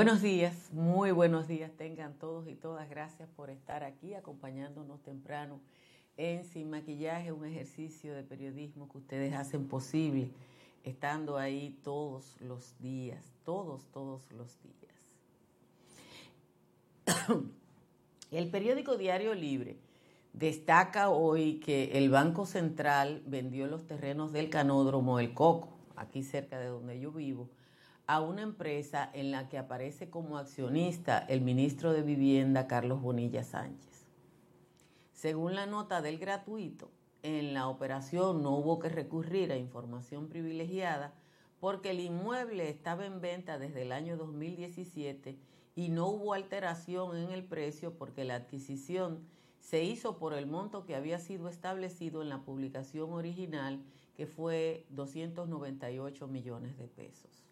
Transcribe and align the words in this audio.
Buenos 0.00 0.22
días, 0.22 0.72
muy 0.72 1.10
buenos 1.10 1.46
días 1.46 1.72
tengan 1.76 2.14
todos 2.14 2.48
y 2.48 2.54
todas. 2.54 2.88
Gracias 2.88 3.28
por 3.28 3.50
estar 3.50 3.84
aquí 3.84 4.14
acompañándonos 4.14 5.02
temprano 5.02 5.60
en 6.16 6.42
Sin 6.46 6.70
Maquillaje, 6.70 7.32
un 7.32 7.44
ejercicio 7.44 8.14
de 8.14 8.22
periodismo 8.22 8.88
que 8.88 8.96
ustedes 8.96 9.34
hacen 9.34 9.68
posible, 9.68 10.30
estando 10.84 11.36
ahí 11.36 11.78
todos 11.84 12.40
los 12.40 12.78
días, 12.78 13.30
todos, 13.44 13.90
todos 13.92 14.32
los 14.32 14.58
días. 14.62 14.94
El 18.30 18.48
periódico 18.48 18.96
Diario 18.96 19.34
Libre 19.34 19.76
destaca 20.32 21.10
hoy 21.10 21.60
que 21.60 21.98
el 21.98 22.08
Banco 22.08 22.46
Central 22.46 23.22
vendió 23.26 23.66
los 23.66 23.86
terrenos 23.86 24.32
del 24.32 24.48
canódromo 24.48 25.20
El 25.20 25.34
Coco, 25.34 25.76
aquí 25.94 26.22
cerca 26.22 26.58
de 26.58 26.68
donde 26.68 26.98
yo 26.98 27.12
vivo, 27.12 27.50
a 28.10 28.20
una 28.20 28.42
empresa 28.42 29.08
en 29.12 29.30
la 29.30 29.48
que 29.48 29.56
aparece 29.56 30.10
como 30.10 30.36
accionista 30.36 31.20
el 31.28 31.42
ministro 31.42 31.92
de 31.92 32.02
Vivienda 32.02 32.66
Carlos 32.66 33.00
Bonilla 33.00 33.44
Sánchez. 33.44 34.08
Según 35.12 35.54
la 35.54 35.66
nota 35.66 36.02
del 36.02 36.18
gratuito, 36.18 36.90
en 37.22 37.54
la 37.54 37.68
operación 37.68 38.42
no 38.42 38.56
hubo 38.56 38.80
que 38.80 38.88
recurrir 38.88 39.52
a 39.52 39.56
información 39.56 40.28
privilegiada 40.28 41.14
porque 41.60 41.92
el 41.92 42.00
inmueble 42.00 42.68
estaba 42.68 43.06
en 43.06 43.20
venta 43.20 43.60
desde 43.60 43.82
el 43.82 43.92
año 43.92 44.16
2017 44.16 45.38
y 45.76 45.88
no 45.90 46.08
hubo 46.08 46.34
alteración 46.34 47.16
en 47.16 47.30
el 47.30 47.44
precio 47.44 47.96
porque 47.96 48.24
la 48.24 48.34
adquisición 48.34 49.20
se 49.60 49.84
hizo 49.84 50.18
por 50.18 50.34
el 50.34 50.48
monto 50.48 50.84
que 50.84 50.96
había 50.96 51.20
sido 51.20 51.48
establecido 51.48 52.22
en 52.22 52.28
la 52.28 52.42
publicación 52.42 53.12
original, 53.12 53.84
que 54.16 54.26
fue 54.26 54.84
298 54.88 56.26
millones 56.26 56.76
de 56.76 56.88
pesos. 56.88 57.49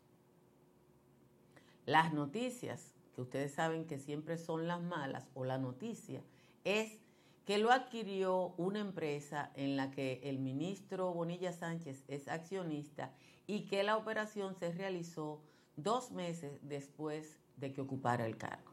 Las 1.89 2.13
noticias, 2.13 2.93
que 3.15 3.23
ustedes 3.23 3.55
saben 3.55 3.87
que 3.87 3.99
siempre 3.99 4.37
son 4.37 4.67
las 4.67 4.83
malas, 4.83 5.31
o 5.33 5.47
la 5.47 5.57
noticia, 5.57 6.23
es 6.65 6.99
que 7.47 7.57
lo 7.57 7.71
adquirió 7.71 8.53
una 8.59 8.81
empresa 8.81 9.51
en 9.55 9.75
la 9.79 9.91
que 9.91 10.21
el 10.25 10.39
ministro 10.39 11.15
Bonilla 11.15 11.51
Sánchez 11.51 12.05
es 12.07 12.29
accionista 12.29 13.15
y 13.47 13.65
que 13.65 13.85
la 13.85 13.97
operación 13.97 14.55
se 14.55 14.71
realizó 14.71 15.41
dos 15.77 16.11
meses 16.11 16.59
después 16.61 17.41
de 17.57 17.73
que 17.73 17.81
ocupara 17.81 18.27
el 18.27 18.37
cargo. 18.37 18.71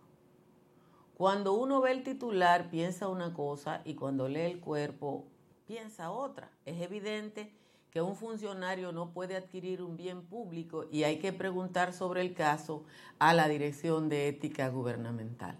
Cuando 1.14 1.54
uno 1.54 1.80
ve 1.80 1.94
el 1.94 2.04
titular 2.04 2.70
piensa 2.70 3.08
una 3.08 3.34
cosa 3.34 3.82
y 3.86 3.96
cuando 3.96 4.28
lee 4.28 4.42
el 4.42 4.60
cuerpo 4.60 5.26
piensa 5.66 6.12
otra. 6.12 6.52
Es 6.66 6.82
evidente 6.82 7.54
que 7.96 8.02
un 8.02 8.18
funcionario 8.18 8.92
no 8.92 9.12
puede 9.12 9.38
adquirir 9.38 9.82
un 9.82 9.96
bien 9.96 10.24
público 10.24 10.84
y 10.92 11.06
hay 11.06 11.18
que 11.18 11.32
preguntar 11.32 11.94
sobre 11.94 12.20
el 12.20 12.34
caso 12.34 12.84
a 13.20 13.34
la 13.34 13.48
Dirección 13.48 14.10
de 14.10 14.28
Ética 14.28 14.68
Gubernamental. 14.68 15.58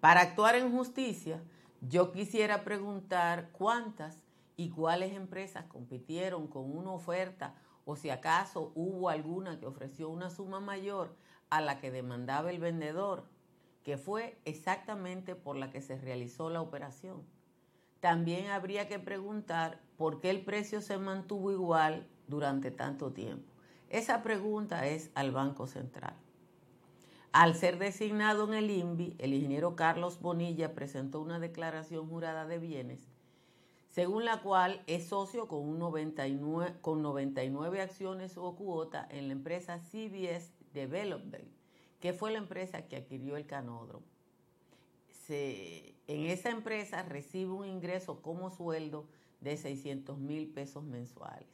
Para 0.00 0.20
actuar 0.20 0.56
en 0.56 0.72
justicia, 0.72 1.40
yo 1.80 2.10
quisiera 2.10 2.64
preguntar 2.64 3.50
cuántas 3.52 4.18
y 4.56 4.70
cuáles 4.70 5.12
empresas 5.12 5.66
compitieron 5.66 6.48
con 6.48 6.76
una 6.76 6.90
oferta 6.90 7.54
o 7.84 7.94
si 7.94 8.10
acaso 8.10 8.72
hubo 8.74 9.10
alguna 9.10 9.60
que 9.60 9.66
ofreció 9.66 10.08
una 10.08 10.28
suma 10.28 10.58
mayor 10.58 11.14
a 11.50 11.60
la 11.60 11.78
que 11.78 11.92
demandaba 11.92 12.50
el 12.50 12.58
vendedor, 12.58 13.28
que 13.84 13.96
fue 13.96 14.40
exactamente 14.44 15.36
por 15.36 15.54
la 15.54 15.70
que 15.70 15.82
se 15.82 15.96
realizó 15.98 16.50
la 16.50 16.62
operación. 16.62 17.37
También 18.00 18.48
habría 18.48 18.88
que 18.88 18.98
preguntar 18.98 19.80
por 19.96 20.20
qué 20.20 20.30
el 20.30 20.44
precio 20.44 20.80
se 20.80 20.98
mantuvo 20.98 21.50
igual 21.50 22.06
durante 22.28 22.70
tanto 22.70 23.12
tiempo. 23.12 23.50
Esa 23.90 24.22
pregunta 24.22 24.86
es 24.86 25.10
al 25.14 25.32
Banco 25.32 25.66
Central. 25.66 26.14
Al 27.32 27.54
ser 27.54 27.78
designado 27.78 28.46
en 28.46 28.54
el 28.54 28.70
INVI, 28.70 29.16
el 29.18 29.34
ingeniero 29.34 29.76
Carlos 29.76 30.20
Bonilla 30.20 30.74
presentó 30.74 31.20
una 31.20 31.38
declaración 31.38 32.08
jurada 32.08 32.46
de 32.46 32.58
bienes, 32.58 33.08
según 33.90 34.24
la 34.24 34.40
cual 34.42 34.82
es 34.86 35.08
socio 35.08 35.48
con, 35.48 35.60
un 35.60 35.78
99, 35.78 36.76
con 36.80 37.02
99 37.02 37.80
acciones 37.80 38.38
o 38.38 38.54
cuota 38.54 39.06
en 39.10 39.28
la 39.28 39.32
empresa 39.32 39.80
CBS 39.80 40.52
Development, 40.72 41.48
que 42.00 42.12
fue 42.12 42.30
la 42.30 42.38
empresa 42.38 42.86
que 42.86 42.96
adquirió 42.96 43.36
el 43.36 43.46
canódromo 43.46 44.04
en 46.08 46.24
esa 46.24 46.50
empresa 46.50 47.02
recibe 47.02 47.52
un 47.52 47.66
ingreso 47.66 48.22
como 48.22 48.50
sueldo 48.50 49.06
de 49.40 49.56
600 49.56 50.18
mil 50.18 50.48
pesos 50.48 50.82
mensuales. 50.82 51.46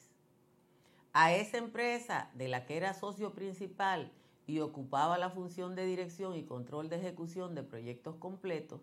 A 1.12 1.34
esa 1.34 1.58
empresa 1.58 2.30
de 2.34 2.48
la 2.48 2.64
que 2.64 2.76
era 2.76 2.94
socio 2.94 3.34
principal 3.34 4.10
y 4.46 4.60
ocupaba 4.60 5.18
la 5.18 5.30
función 5.30 5.74
de 5.74 5.84
dirección 5.84 6.36
y 6.36 6.44
control 6.44 6.88
de 6.88 6.96
ejecución 6.96 7.54
de 7.54 7.62
proyectos 7.64 8.14
completos, 8.16 8.80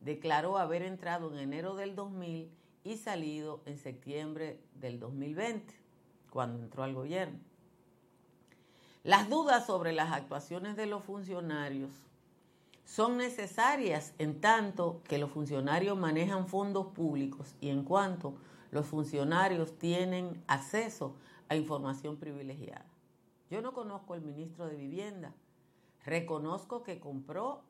declaró 0.00 0.58
haber 0.58 0.82
entrado 0.82 1.32
en 1.32 1.38
enero 1.38 1.76
del 1.76 1.94
2000 1.94 2.50
y 2.84 2.96
salido 2.96 3.62
en 3.64 3.78
septiembre 3.78 4.60
del 4.74 4.98
2020, 4.98 5.72
cuando 6.30 6.58
entró 6.58 6.82
al 6.82 6.94
gobierno. 6.94 7.38
Las 9.04 9.28
dudas 9.28 9.66
sobre 9.66 9.92
las 9.92 10.12
actuaciones 10.12 10.76
de 10.76 10.86
los 10.86 11.04
funcionarios 11.04 11.90
son 12.92 13.16
necesarias 13.16 14.12
en 14.18 14.38
tanto 14.42 15.00
que 15.04 15.16
los 15.16 15.30
funcionarios 15.30 15.96
manejan 15.96 16.46
fondos 16.46 16.88
públicos 16.88 17.54
y 17.58 17.70
en 17.70 17.84
cuanto 17.84 18.34
los 18.70 18.84
funcionarios 18.84 19.78
tienen 19.78 20.44
acceso 20.46 21.16
a 21.48 21.56
información 21.56 22.18
privilegiada. 22.18 22.84
Yo 23.48 23.62
no 23.62 23.72
conozco 23.72 24.12
al 24.12 24.20
ministro 24.20 24.66
de 24.66 24.76
Vivienda. 24.76 25.32
Reconozco 26.04 26.82
que 26.82 27.00
compró, 27.00 27.62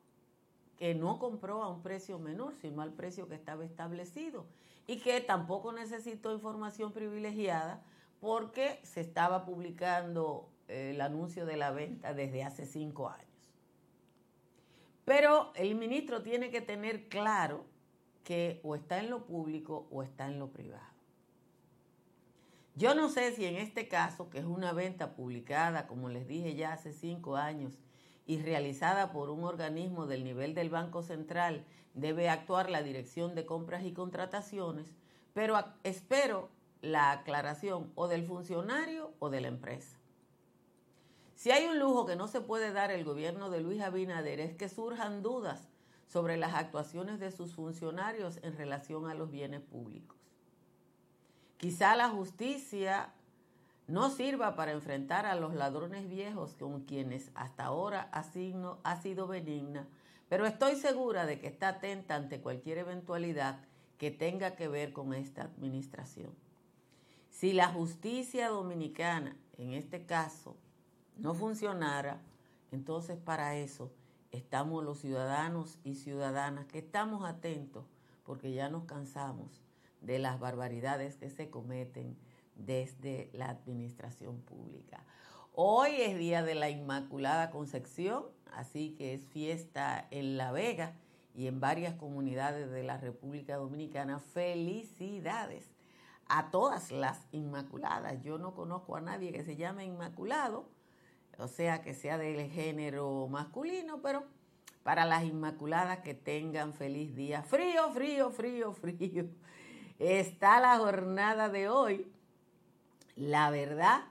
que 0.75 0.93
no 0.93 1.19
compró 1.19 1.63
a 1.63 1.69
un 1.69 1.81
precio 1.81 2.19
menor, 2.19 2.53
sino 2.61 2.81
al 2.81 2.91
precio 2.91 3.29
que 3.29 3.35
estaba 3.35 3.63
establecido 3.63 4.45
y 4.87 4.99
que 4.99 5.21
tampoco 5.21 5.71
necesitó 5.71 6.33
información 6.33 6.91
privilegiada 6.91 7.81
porque 8.19 8.81
se 8.83 8.99
estaba 8.99 9.45
publicando 9.45 10.49
eh, 10.67 10.91
el 10.93 10.99
anuncio 10.99 11.45
de 11.45 11.55
la 11.55 11.71
venta 11.71 12.13
desde 12.13 12.43
hace 12.43 12.65
cinco 12.65 13.07
años. 13.07 13.32
Pero 15.05 15.51
el 15.55 15.75
ministro 15.75 16.21
tiene 16.21 16.49
que 16.49 16.61
tener 16.61 17.09
claro 17.09 17.65
que 18.23 18.61
o 18.63 18.75
está 18.75 18.99
en 18.99 19.09
lo 19.09 19.25
público 19.25 19.87
o 19.91 20.03
está 20.03 20.27
en 20.27 20.39
lo 20.39 20.51
privado. 20.51 20.93
Yo 22.75 22.95
no 22.95 23.09
sé 23.09 23.31
si 23.33 23.45
en 23.45 23.57
este 23.57 23.87
caso, 23.87 24.29
que 24.29 24.39
es 24.39 24.45
una 24.45 24.73
venta 24.73 25.13
publicada, 25.13 25.85
como 25.85 26.09
les 26.09 26.27
dije 26.27 26.55
ya 26.55 26.73
hace 26.73 26.91
cinco 26.91 27.35
años, 27.35 27.73
y 28.25 28.41
realizada 28.41 29.11
por 29.11 29.29
un 29.29 29.43
organismo 29.43 30.07
del 30.07 30.23
nivel 30.23 30.55
del 30.55 30.69
Banco 30.69 31.03
Central, 31.03 31.65
debe 31.93 32.29
actuar 32.29 32.69
la 32.69 32.81
Dirección 32.81 33.35
de 33.35 33.45
Compras 33.45 33.83
y 33.83 33.91
Contrataciones, 33.91 34.95
pero 35.33 35.57
espero 35.83 36.49
la 36.81 37.11
aclaración 37.11 37.91
o 37.95 38.07
del 38.07 38.25
funcionario 38.25 39.13
o 39.19 39.29
de 39.29 39.41
la 39.41 39.49
empresa. 39.49 39.97
Si 41.35 41.51
hay 41.51 41.65
un 41.67 41.79
lujo 41.79 42.05
que 42.05 42.15
no 42.15 42.27
se 42.27 42.41
puede 42.41 42.71
dar 42.71 42.91
el 42.91 43.03
gobierno 43.03 43.49
de 43.49 43.61
Luis 43.61 43.81
Abinader 43.81 44.39
es 44.39 44.55
que 44.55 44.69
surjan 44.69 45.21
dudas 45.21 45.67
sobre 46.07 46.37
las 46.37 46.53
actuaciones 46.53 47.19
de 47.19 47.31
sus 47.31 47.55
funcionarios 47.55 48.39
en 48.43 48.55
relación 48.55 49.07
a 49.09 49.15
los 49.15 49.31
bienes 49.31 49.61
públicos. 49.61 50.17
Quizá 51.57 51.95
la 51.95 52.09
justicia 52.09 53.13
no 53.87 54.09
sirva 54.09 54.55
para 54.55 54.71
enfrentar 54.71 55.25
a 55.25 55.35
los 55.35 55.53
ladrones 55.55 56.07
viejos 56.07 56.55
con 56.55 56.83
quienes 56.83 57.31
hasta 57.35 57.65
ahora 57.65 58.09
ha, 58.11 58.23
ha 58.83 59.01
sido 59.01 59.27
benigna, 59.27 59.87
pero 60.29 60.45
estoy 60.45 60.75
segura 60.75 61.25
de 61.25 61.39
que 61.39 61.47
está 61.47 61.69
atenta 61.69 62.15
ante 62.15 62.41
cualquier 62.41 62.77
eventualidad 62.79 63.59
que 63.97 64.11
tenga 64.11 64.55
que 64.55 64.67
ver 64.67 64.93
con 64.93 65.13
esta 65.13 65.43
administración. 65.43 66.31
Si 67.29 67.53
la 67.53 67.67
justicia 67.67 68.49
dominicana, 68.49 69.35
en 69.57 69.73
este 69.73 70.05
caso, 70.05 70.55
no 71.17 71.33
funcionara, 71.33 72.21
entonces 72.71 73.17
para 73.17 73.55
eso 73.55 73.91
estamos 74.31 74.83
los 74.83 74.99
ciudadanos 74.99 75.77
y 75.83 75.95
ciudadanas 75.95 76.65
que 76.65 76.79
estamos 76.79 77.23
atentos 77.23 77.85
porque 78.25 78.53
ya 78.53 78.69
nos 78.69 78.85
cansamos 78.85 79.61
de 80.01 80.19
las 80.19 80.39
barbaridades 80.39 81.17
que 81.17 81.29
se 81.29 81.49
cometen 81.49 82.17
desde 82.55 83.29
la 83.33 83.49
administración 83.49 84.41
pública. 84.41 85.03
Hoy 85.53 85.91
es 86.01 86.17
día 86.17 86.43
de 86.43 86.55
la 86.55 86.69
Inmaculada 86.69 87.51
Concepción, 87.51 88.25
así 88.51 88.95
que 88.95 89.13
es 89.13 89.23
fiesta 89.25 90.07
en 90.09 90.37
La 90.37 90.51
Vega 90.51 90.93
y 91.35 91.47
en 91.47 91.59
varias 91.59 91.93
comunidades 91.95 92.71
de 92.71 92.83
la 92.83 92.97
República 92.97 93.57
Dominicana. 93.57 94.19
Felicidades 94.19 95.69
a 96.27 96.49
todas 96.49 96.91
las 96.91 97.27
Inmaculadas. 97.31 98.21
Yo 98.23 98.37
no 98.37 98.55
conozco 98.55 98.95
a 98.95 99.01
nadie 99.01 99.31
que 99.31 99.43
se 99.43 99.55
llame 99.55 99.85
Inmaculado 99.85 100.72
o 101.37 101.47
sea 101.47 101.81
que 101.81 101.93
sea 101.93 102.17
del 102.17 102.49
género 102.49 103.27
masculino, 103.27 104.01
pero 104.01 104.23
para 104.83 105.05
las 105.05 105.23
inmaculadas 105.23 105.99
que 105.99 106.13
tengan 106.13 106.73
feliz 106.73 107.15
día. 107.15 107.43
Frío, 107.43 107.91
frío, 107.91 108.31
frío, 108.31 108.73
frío. 108.73 109.25
Está 109.99 110.59
la 110.59 110.77
jornada 110.77 111.49
de 111.49 111.69
hoy. 111.69 112.11
La 113.15 113.49
verdad 113.51 114.01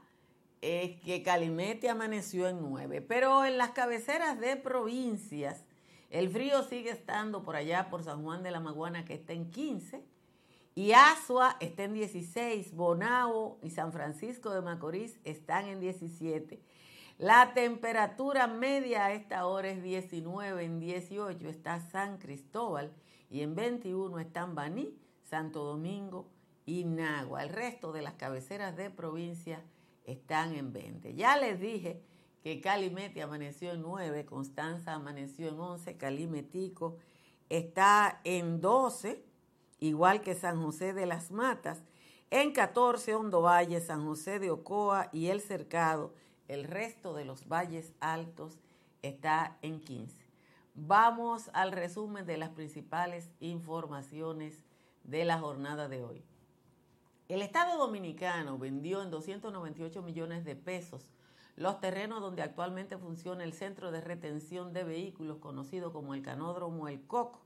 es 0.61 1.01
que 1.03 1.23
Calimete 1.23 1.91
amaneció 1.91 2.49
en 2.49 2.61
9, 2.61 3.03
pero 3.03 3.45
en 3.45 3.59
las 3.59 3.71
cabeceras 3.71 4.39
de 4.39 4.57
provincias 4.57 5.65
el 6.09 6.29
frío 6.29 6.63
sigue 6.63 6.91
estando 6.91 7.43
por 7.43 7.57
allá 7.57 7.89
por 7.91 8.03
San 8.03 8.23
Juan 8.23 8.43
de 8.43 8.51
la 8.51 8.61
Maguana 8.61 9.05
que 9.05 9.15
está 9.15 9.33
en 9.33 9.51
15 9.51 10.05
y 10.75 10.93
Asua 10.93 11.57
está 11.61 11.85
en 11.85 11.95
16, 11.95 12.75
Bonao 12.75 13.59
y 13.63 13.71
San 13.71 13.93
Francisco 13.93 14.51
de 14.51 14.63
Macorís 14.63 15.19
están 15.25 15.67
en 15.67 15.81
17. 15.81 16.61
La 17.23 17.55
temperatura 17.55 18.49
media 18.49 19.05
a 19.05 19.13
esta 19.13 19.47
hora 19.47 19.69
es 19.69 19.81
19, 19.81 20.65
en 20.65 20.81
18 20.81 21.49
está 21.49 21.79
San 21.79 22.19
Cristóbal 22.19 22.91
y 23.31 23.43
en 23.43 23.55
21 23.55 24.19
están 24.19 24.57
Baní, 24.57 24.99
Santo 25.23 25.63
Domingo 25.63 26.27
y 26.67 26.83
Nagua. 26.83 27.45
El 27.45 27.51
resto 27.51 27.93
de 27.93 28.03
las 28.03 28.15
cabeceras 28.15 28.77
de 28.77 28.91
provincia 28.91 29.63
están 30.05 30.57
en 30.57 30.73
20. 30.73 31.15
Ya 31.15 31.37
les 31.37 31.61
dije 31.61 32.03
que 32.43 32.61
Calimete 32.61 33.23
amaneció 33.23 33.71
en 33.71 33.83
9, 33.83 34.27
Constanza 34.27 34.95
amaneció 34.95 35.47
en 35.47 35.61
11, 35.61 35.97
Calimetico 35.97 36.97
está 37.49 38.21
en 38.25 38.61
12, 38.61 39.25
igual 39.79 40.23
que 40.23 40.35
San 40.35 40.61
José 40.61 40.93
de 40.93 41.07
las 41.07 41.31
Matas, 41.31 41.85
en 42.31 42.53
14 42.53 43.15
Hondo 43.15 43.43
Valle, 43.43 43.81
San 43.81 44.05
José 44.05 44.41
de 44.41 44.51
Ocoa 44.51 45.09
y 45.13 45.29
El 45.29 45.41
Cercado. 45.41 46.15
El 46.49 46.65
resto 46.65 47.15
de 47.15 47.25
los 47.25 47.49
valles 47.49 47.93
altos 48.01 48.59
está 49.03 49.59
en 49.63 49.81
15. 49.81 50.17
Vamos 50.75 51.51
al 51.55 51.73
resumen 51.73 52.27
de 52.27 52.37
las 52.37 52.51
principales 52.51 53.31
informaciones 53.41 54.65
de 55.05 55.25
la 55.25 55.39
jornada 55.39 55.89
de 55.89 56.03
hoy. 56.03 56.25
El 57.29 57.43
Estado 57.43 57.79
Dominicano 57.79 58.59
vendió 58.59 59.03
en 59.03 59.11
298 59.11 60.03
millones 60.03 60.45
de 60.45 60.57
pesos 60.57 61.09
los 61.57 61.81
terrenos 61.81 62.21
donde 62.21 62.43
actualmente 62.43 62.97
funciona 62.97 63.45
el 63.45 63.53
centro 63.53 63.91
de 63.93 64.01
retención 64.01 64.73
de 64.73 64.85
vehículos 64.85 65.39
conocido 65.39 65.93
como 65.93 66.15
el 66.15 66.23
Canódromo 66.23 66.89
El 66.89 67.03
Coco. 67.07 67.43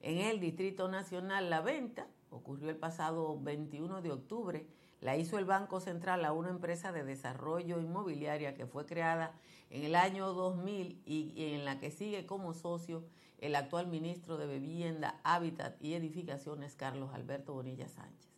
En 0.00 0.18
el 0.18 0.38
Distrito 0.38 0.88
Nacional 0.88 1.48
la 1.48 1.60
venta 1.60 2.06
ocurrió 2.30 2.68
el 2.68 2.76
pasado 2.76 3.38
21 3.40 4.02
de 4.02 4.12
octubre. 4.12 4.66
La 5.00 5.16
hizo 5.16 5.38
el 5.38 5.44
Banco 5.44 5.80
Central 5.80 6.24
a 6.24 6.32
una 6.32 6.50
empresa 6.50 6.92
de 6.92 7.04
desarrollo 7.04 7.80
inmobiliaria 7.80 8.54
que 8.54 8.66
fue 8.66 8.86
creada 8.86 9.32
en 9.70 9.84
el 9.84 9.94
año 9.94 10.32
2000 10.32 11.02
y 11.06 11.54
en 11.54 11.64
la 11.64 11.78
que 11.78 11.90
sigue 11.90 12.26
como 12.26 12.52
socio 12.54 13.04
el 13.38 13.54
actual 13.54 13.86
ministro 13.86 14.36
de 14.36 14.46
Vivienda, 14.46 15.20
Hábitat 15.22 15.80
y 15.80 15.94
Edificaciones, 15.94 16.74
Carlos 16.74 17.10
Alberto 17.14 17.54
Bonilla 17.54 17.88
Sánchez. 17.88 18.28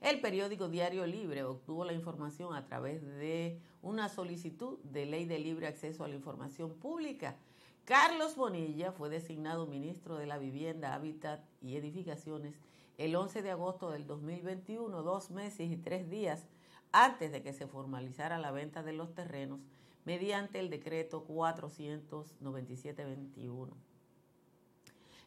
El 0.00 0.20
periódico 0.20 0.68
Diario 0.68 1.06
Libre 1.06 1.44
obtuvo 1.44 1.84
la 1.84 1.92
información 1.92 2.54
a 2.54 2.64
través 2.64 3.02
de 3.02 3.60
una 3.82 4.08
solicitud 4.08 4.78
de 4.82 5.06
ley 5.06 5.26
de 5.26 5.38
libre 5.38 5.66
acceso 5.66 6.04
a 6.04 6.08
la 6.08 6.14
información 6.14 6.72
pública. 6.72 7.36
Carlos 7.84 8.34
Bonilla 8.34 8.92
fue 8.92 9.10
designado 9.10 9.66
ministro 9.66 10.16
de 10.16 10.26
la 10.26 10.38
Vivienda, 10.38 10.94
Hábitat 10.94 11.44
y 11.60 11.76
Edificaciones 11.76 12.58
el 13.00 13.16
11 13.16 13.40
de 13.40 13.50
agosto 13.50 13.90
del 13.90 14.06
2021, 14.06 15.02
dos 15.02 15.30
meses 15.30 15.70
y 15.70 15.78
tres 15.78 16.10
días 16.10 16.46
antes 16.92 17.32
de 17.32 17.42
que 17.42 17.54
se 17.54 17.66
formalizara 17.66 18.38
la 18.38 18.50
venta 18.50 18.82
de 18.82 18.92
los 18.92 19.14
terrenos 19.14 19.58
mediante 20.04 20.60
el 20.60 20.68
decreto 20.68 21.26
497-21. 21.26 23.70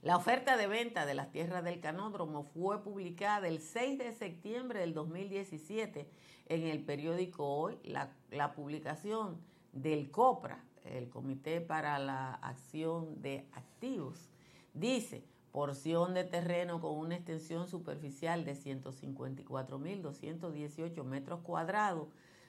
La 0.03 0.17
oferta 0.17 0.55
de 0.55 0.67
venta 0.67 1.07
de 1.07 1.15
las 1.15 1.31
tierras 1.31 1.63
del 1.63 1.79
canódromo 1.79 2.43
fue 2.43 2.83
publicada 2.83 3.47
el 3.47 3.59
6 3.59 3.97
de 3.97 4.13
septiembre 4.13 4.81
del 4.81 4.93
2017 4.93 6.07
en 6.49 6.67
el 6.67 6.85
periódico 6.85 7.47
Hoy. 7.47 7.79
La, 7.83 8.11
publicación 8.53 9.41
del 9.71 10.11
COPRA, 10.11 10.63
el 10.83 11.09
Comité 11.09 11.59
para 11.59 11.97
la 11.97 12.35
Acción 12.35 13.19
de 13.19 13.47
Activos, 13.53 14.29
dice 14.75 15.32
porción 15.53 16.13
de 16.15 16.25
terreno 16.25 16.81
con 16.81 16.97
una 16.97 17.15
extensión 17.15 17.69
superficial 17.69 18.43
de 18.43 18.55
154.218 18.55 21.03
metros 21.03 21.41
cuadrados 21.41 22.07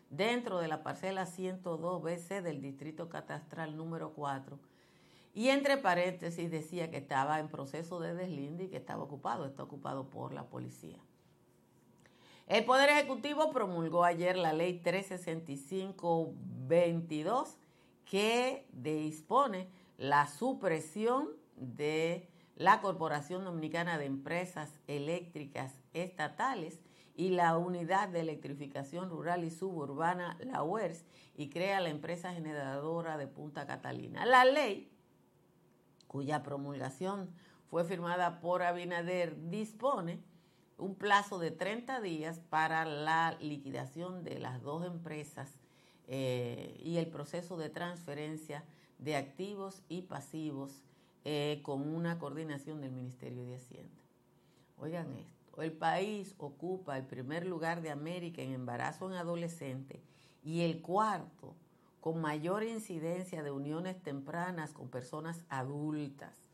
dentro 0.08 0.58
de 0.58 0.68
la 0.68 0.82
parcela 0.82 1.26
102 1.26 2.02
BC 2.02 2.40
del 2.40 2.62
Distrito 2.62 3.10
Catastral 3.10 3.76
número 3.76 4.14
4 4.14 4.58
y 5.34 5.50
entre 5.50 5.76
paréntesis 5.76 6.50
decía 6.50 6.90
que 6.90 6.96
estaba 6.96 7.40
en 7.40 7.48
proceso 7.48 8.00
de 8.00 8.14
deslinde 8.14 8.64
y 8.64 8.68
que 8.68 8.78
estaba 8.78 9.02
ocupado, 9.02 9.44
está 9.44 9.64
ocupado 9.64 10.08
por 10.08 10.32
la 10.32 10.44
policía. 10.44 10.96
El 12.46 12.64
Poder 12.64 12.88
Ejecutivo 12.88 13.52
promulgó 13.52 14.04
ayer 14.04 14.38
la 14.38 14.54
ley 14.54 14.80
365-22 14.82 17.48
que 18.06 18.66
dispone 18.72 19.68
la 19.98 20.26
supresión 20.26 21.28
de 21.56 22.30
la 22.56 22.80
Corporación 22.80 23.44
Dominicana 23.44 23.98
de 23.98 24.06
Empresas 24.06 24.70
Eléctricas 24.86 25.72
Estatales 25.92 26.80
y 27.16 27.30
la 27.30 27.56
Unidad 27.56 28.08
de 28.08 28.20
Electrificación 28.20 29.10
Rural 29.10 29.44
y 29.44 29.50
Suburbana, 29.50 30.36
la 30.40 30.62
UERS, 30.62 31.04
y 31.36 31.50
crea 31.50 31.80
la 31.80 31.88
empresa 31.88 32.32
generadora 32.32 33.16
de 33.16 33.26
Punta 33.26 33.66
Catalina. 33.66 34.26
La 34.26 34.44
ley 34.44 34.90
cuya 36.14 36.44
promulgación 36.44 37.28
fue 37.68 37.84
firmada 37.84 38.40
por 38.40 38.62
Abinader, 38.62 39.50
dispone 39.50 40.20
un 40.78 40.94
plazo 40.94 41.40
de 41.40 41.50
30 41.50 42.00
días 42.00 42.38
para 42.38 42.84
la 42.84 43.36
liquidación 43.40 44.22
de 44.22 44.38
las 44.38 44.62
dos 44.62 44.86
empresas 44.86 45.58
eh, 46.06 46.80
y 46.84 46.98
el 46.98 47.08
proceso 47.08 47.56
de 47.56 47.68
transferencia 47.68 48.62
de 48.98 49.16
activos 49.16 49.82
y 49.88 50.02
pasivos 50.02 50.84
eh, 51.24 51.60
con 51.62 51.88
una 51.88 52.18
coordinación 52.18 52.80
del 52.80 52.92
Ministerio 52.92 53.44
de 53.46 53.56
Hacienda. 53.56 54.02
Oigan 54.76 55.12
esto, 55.16 55.62
el 55.62 55.72
país 55.72 56.34
ocupa 56.38 56.98
el 56.98 57.06
primer 57.06 57.46
lugar 57.46 57.80
de 57.80 57.90
América 57.90 58.42
en 58.42 58.52
embarazo 58.52 59.08
en 59.08 59.16
adolescente 59.16 60.02
y 60.42 60.62
el 60.62 60.82
cuarto 60.82 61.54
con 62.00 62.20
mayor 62.20 62.64
incidencia 62.64 63.42
de 63.42 63.50
uniones 63.50 64.02
tempranas 64.02 64.74
con 64.74 64.90
personas 64.90 65.42
adultas. 65.48 66.50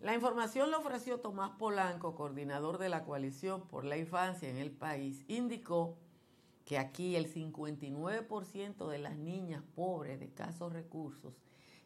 La 0.00 0.14
información 0.14 0.70
la 0.70 0.78
ofreció 0.78 1.20
Tomás 1.20 1.50
Polanco, 1.58 2.14
coordinador 2.14 2.78
de 2.78 2.88
la 2.88 3.04
coalición 3.04 3.68
por 3.68 3.84
la 3.84 3.98
infancia 3.98 4.48
en 4.48 4.56
el 4.56 4.70
país. 4.70 5.22
Indicó 5.28 5.98
que 6.64 6.78
aquí 6.78 7.16
el 7.16 7.30
59% 7.30 8.88
de 8.88 8.98
las 8.98 9.18
niñas 9.18 9.62
pobres 9.74 10.18
de 10.18 10.24
escasos 10.24 10.72
recursos 10.72 11.34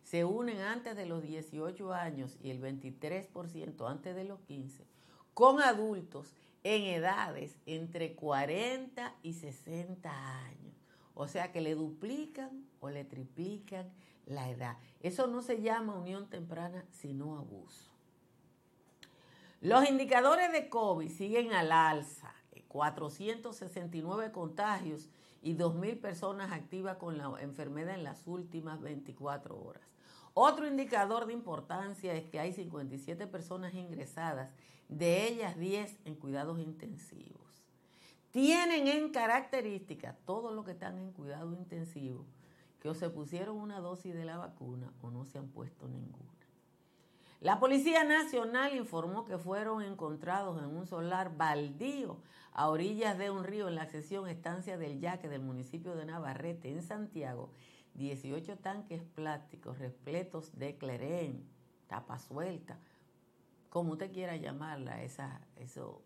se 0.04 0.24
unen 0.24 0.60
antes 0.60 0.96
de 0.96 1.06
los 1.06 1.22
18 1.22 1.92
años 1.92 2.38
y 2.40 2.50
el 2.50 2.60
23% 2.60 3.90
antes 3.90 4.14
de 4.14 4.24
los 4.24 4.38
15 4.42 4.86
con 5.34 5.60
adultos 5.60 6.32
en 6.62 6.84
edades 6.84 7.58
entre 7.66 8.14
40 8.14 9.16
y 9.22 9.32
60 9.32 10.44
años. 10.44 10.74
O 11.14 11.26
sea 11.26 11.50
que 11.50 11.60
le 11.60 11.74
duplican 11.74 12.66
o 12.80 12.90
le 12.90 13.04
triplican 13.04 13.92
la 14.26 14.48
edad. 14.48 14.78
Eso 15.00 15.26
no 15.26 15.42
se 15.42 15.60
llama 15.60 15.98
unión 15.98 16.30
temprana, 16.30 16.84
sino 16.90 17.36
abuso. 17.36 17.90
Los 19.60 19.88
indicadores 19.88 20.52
de 20.52 20.68
COVID 20.68 21.10
siguen 21.10 21.52
al 21.52 21.72
alza. 21.72 22.34
469 22.74 24.32
contagios 24.32 25.08
y 25.44 25.54
2.000 25.54 26.00
personas 26.00 26.50
activas 26.50 26.96
con 26.96 27.16
la 27.16 27.36
enfermedad 27.40 27.94
en 27.94 28.02
las 28.02 28.26
últimas 28.26 28.80
24 28.80 29.56
horas. 29.56 29.84
Otro 30.32 30.66
indicador 30.66 31.26
de 31.26 31.32
importancia 31.34 32.12
es 32.14 32.24
que 32.24 32.40
hay 32.40 32.52
57 32.52 33.28
personas 33.28 33.74
ingresadas, 33.74 34.50
de 34.88 35.28
ellas 35.28 35.56
10 35.56 35.98
en 36.04 36.16
cuidados 36.16 36.58
intensivos 36.58 37.44
tienen 38.34 38.88
en 38.88 39.10
característica 39.10 40.16
todos 40.26 40.52
los 40.52 40.64
que 40.64 40.72
están 40.72 40.98
en 40.98 41.12
cuidado 41.12 41.52
intensivo 41.52 42.26
que 42.80 42.88
o 42.88 42.94
se 42.96 43.08
pusieron 43.08 43.56
una 43.56 43.78
dosis 43.78 44.12
de 44.12 44.24
la 44.24 44.36
vacuna 44.36 44.92
o 45.02 45.12
no 45.12 45.24
se 45.24 45.38
han 45.38 45.46
puesto 45.46 45.86
ninguna. 45.86 46.33
La 47.44 47.60
Policía 47.60 48.04
Nacional 48.04 48.74
informó 48.74 49.26
que 49.26 49.36
fueron 49.36 49.82
encontrados 49.82 50.62
en 50.62 50.74
un 50.74 50.86
solar 50.86 51.36
baldío 51.36 52.16
a 52.54 52.70
orillas 52.70 53.18
de 53.18 53.28
un 53.28 53.44
río 53.44 53.68
en 53.68 53.74
la 53.74 53.84
sección 53.84 54.26
Estancia 54.28 54.78
del 54.78 54.98
Yaque 54.98 55.28
del 55.28 55.42
municipio 55.42 55.94
de 55.94 56.06
Navarrete, 56.06 56.70
en 56.70 56.80
Santiago, 56.80 57.50
18 57.96 58.56
tanques 58.56 59.02
plásticos 59.02 59.78
repletos 59.78 60.58
de 60.58 60.78
clerén, 60.78 61.46
tapa 61.86 62.18
suelta, 62.18 62.78
como 63.68 63.92
usted 63.92 64.10
quiera 64.10 64.36
llamarla, 64.36 65.02
esa, 65.02 65.42
eso 65.56 66.00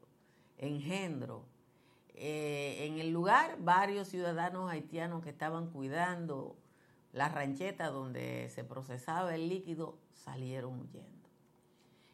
engendro 0.56 1.44
eh, 2.14 2.84
en 2.84 2.98
el 2.98 3.12
lugar, 3.12 3.58
varios 3.60 4.08
ciudadanos 4.08 4.68
haitianos 4.72 5.22
que 5.22 5.30
estaban 5.30 5.70
cuidando 5.70 6.56
la 7.12 7.28
rancheta 7.28 7.90
donde 7.90 8.50
se 8.50 8.64
procesaba 8.64 9.36
el 9.36 9.48
líquido 9.48 10.00
salieron 10.10 10.80
huyendo. 10.80 11.17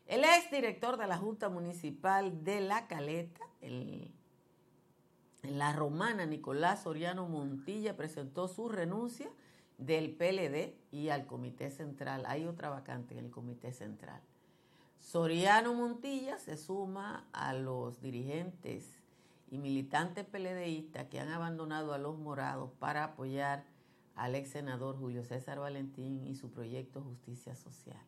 El 0.06 0.24
exdirector 0.24 0.96
de 0.96 1.06
la 1.06 1.18
Junta 1.18 1.48
Municipal 1.48 2.44
de 2.44 2.60
La 2.60 2.86
Caleta, 2.86 3.40
el 3.60 4.12
la 5.50 5.72
romana, 5.72 6.24
Nicolás 6.24 6.84
Soriano 6.84 7.28
Montilla 7.28 7.96
presentó 7.96 8.48
su 8.48 8.68
renuncia 8.70 9.28
del 9.76 10.10
PLD 10.16 10.74
y 10.90 11.10
al 11.10 11.26
Comité 11.26 11.70
Central. 11.70 12.24
Hay 12.26 12.46
otra 12.46 12.70
vacante 12.70 13.12
en 13.12 13.24
el 13.24 13.30
Comité 13.30 13.72
Central. 13.72 14.22
Soriano 15.00 15.74
Montilla 15.74 16.38
se 16.38 16.56
suma 16.56 17.28
a 17.32 17.52
los 17.52 18.00
dirigentes 18.00 18.96
y 19.50 19.58
militantes 19.58 20.24
PLDistas 20.24 21.08
que 21.08 21.20
han 21.20 21.28
abandonado 21.28 21.92
a 21.92 21.98
los 21.98 22.16
morados 22.16 22.70
para 22.78 23.04
apoyar 23.04 23.64
al 24.14 24.34
ex 24.36 24.50
senador 24.50 24.96
Julio 24.96 25.24
César 25.24 25.58
Valentín 25.58 26.24
y 26.26 26.36
su 26.36 26.50
proyecto 26.50 27.02
Justicia 27.02 27.54
Social. 27.54 28.00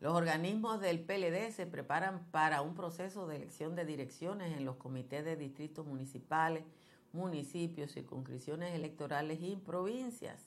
Los 0.00 0.14
organismos 0.14 0.80
del 0.80 1.00
PLD 1.00 1.50
se 1.50 1.66
preparan 1.66 2.24
para 2.30 2.62
un 2.62 2.74
proceso 2.74 3.26
de 3.26 3.36
elección 3.36 3.74
de 3.74 3.84
direcciones 3.84 4.56
en 4.56 4.64
los 4.64 4.76
comités 4.76 5.24
de 5.24 5.34
distritos 5.34 5.86
municipales, 5.86 6.64
municipios, 7.12 7.92
circunscripciones 7.92 8.74
electorales 8.74 9.40
y 9.40 9.56
provincias. 9.56 10.46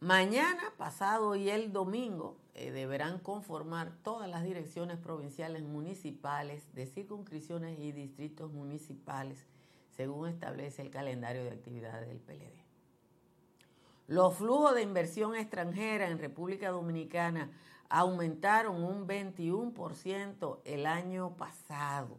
Mañana, 0.00 0.74
pasado 0.76 1.36
y 1.36 1.48
el 1.48 1.72
domingo 1.72 2.36
eh, 2.54 2.70
deberán 2.70 3.18
conformar 3.18 3.92
todas 4.02 4.28
las 4.28 4.44
direcciones 4.44 4.98
provinciales 4.98 5.62
municipales 5.62 6.70
de 6.74 6.86
circunscripciones 6.86 7.78
y 7.78 7.92
distritos 7.92 8.52
municipales, 8.52 9.46
según 9.96 10.28
establece 10.28 10.82
el 10.82 10.90
calendario 10.90 11.44
de 11.44 11.50
actividades 11.50 12.08
del 12.08 12.18
PLD. 12.18 12.66
Los 14.06 14.34
flujos 14.34 14.74
de 14.74 14.82
inversión 14.82 15.34
extranjera 15.34 16.08
en 16.08 16.18
República 16.18 16.70
Dominicana 16.70 17.50
aumentaron 17.88 18.82
un 18.82 19.06
21% 19.06 20.60
el 20.64 20.86
año 20.86 21.36
pasado. 21.36 22.18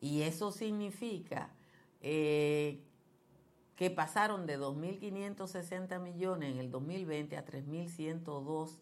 Y 0.00 0.22
eso 0.22 0.52
significa 0.52 1.50
eh, 2.00 2.80
que 3.76 3.90
pasaron 3.90 4.46
de 4.46 4.58
2.560 4.58 6.00
millones 6.00 6.52
en 6.52 6.58
el 6.58 6.70
2020 6.70 7.36
a 7.36 7.44
3.102 7.44 8.78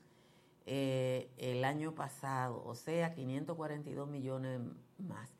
eh, 0.66 1.30
el 1.36 1.64
año 1.64 1.94
pasado, 1.94 2.62
o 2.64 2.74
sea, 2.74 3.14
542 3.14 4.08
millones 4.08 4.60
más. 4.98 5.30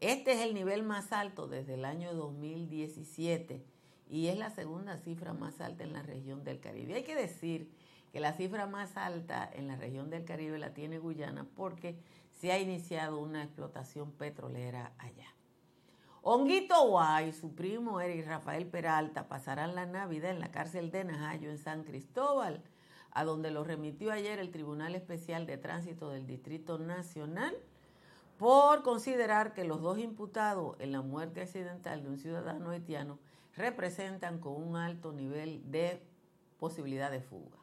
Este 0.00 0.32
es 0.32 0.40
el 0.40 0.52
nivel 0.52 0.82
más 0.82 1.12
alto 1.12 1.48
desde 1.48 1.74
el 1.74 1.86
año 1.86 2.12
2017 2.12 3.64
y 4.10 4.26
es 4.26 4.36
la 4.36 4.50
segunda 4.50 4.98
cifra 4.98 5.32
más 5.32 5.60
alta 5.60 5.84
en 5.84 5.94
la 5.94 6.02
región 6.02 6.44
del 6.44 6.60
Caribe. 6.60 6.94
Hay 6.94 7.04
que 7.04 7.14
decir 7.14 7.70
que 8.12 8.20
la 8.20 8.32
cifra 8.32 8.66
más 8.66 8.96
alta 8.96 9.48
en 9.52 9.68
la 9.68 9.76
región 9.76 10.10
del 10.10 10.24
Caribe 10.24 10.58
la 10.58 10.74
tiene 10.74 10.98
Guyana 10.98 11.46
porque 11.54 11.98
se 12.30 12.52
ha 12.52 12.58
iniciado 12.58 13.18
una 13.18 13.42
explotación 13.42 14.12
petrolera 14.12 14.92
allá. 14.98 15.26
Honguito 16.22 16.88
Guay, 16.88 17.32
su 17.32 17.54
primo 17.54 18.00
Eric 18.00 18.26
Rafael 18.26 18.66
Peralta 18.66 19.28
pasarán 19.28 19.74
la 19.74 19.86
Navidad 19.86 20.32
en 20.32 20.40
la 20.40 20.50
cárcel 20.50 20.90
de 20.90 21.04
Najayo 21.04 21.50
en 21.50 21.58
San 21.58 21.84
Cristóbal, 21.84 22.62
a 23.12 23.24
donde 23.24 23.50
lo 23.50 23.64
remitió 23.64 24.10
ayer 24.10 24.38
el 24.38 24.50
Tribunal 24.50 24.94
Especial 24.94 25.46
de 25.46 25.56
Tránsito 25.56 26.10
del 26.10 26.26
Distrito 26.26 26.78
Nacional 26.78 27.56
por 28.38 28.82
considerar 28.82 29.54
que 29.54 29.64
los 29.64 29.80
dos 29.80 29.98
imputados 29.98 30.76
en 30.80 30.92
la 30.92 31.00
muerte 31.00 31.40
accidental 31.40 32.02
de 32.02 32.10
un 32.10 32.18
ciudadano 32.18 32.70
haitiano 32.70 33.18
representan 33.56 34.38
con 34.38 34.54
un 34.60 34.76
alto 34.76 35.12
nivel 35.12 35.62
de 35.70 36.02
posibilidad 36.58 37.10
de 37.10 37.20
fuga. 37.20 37.56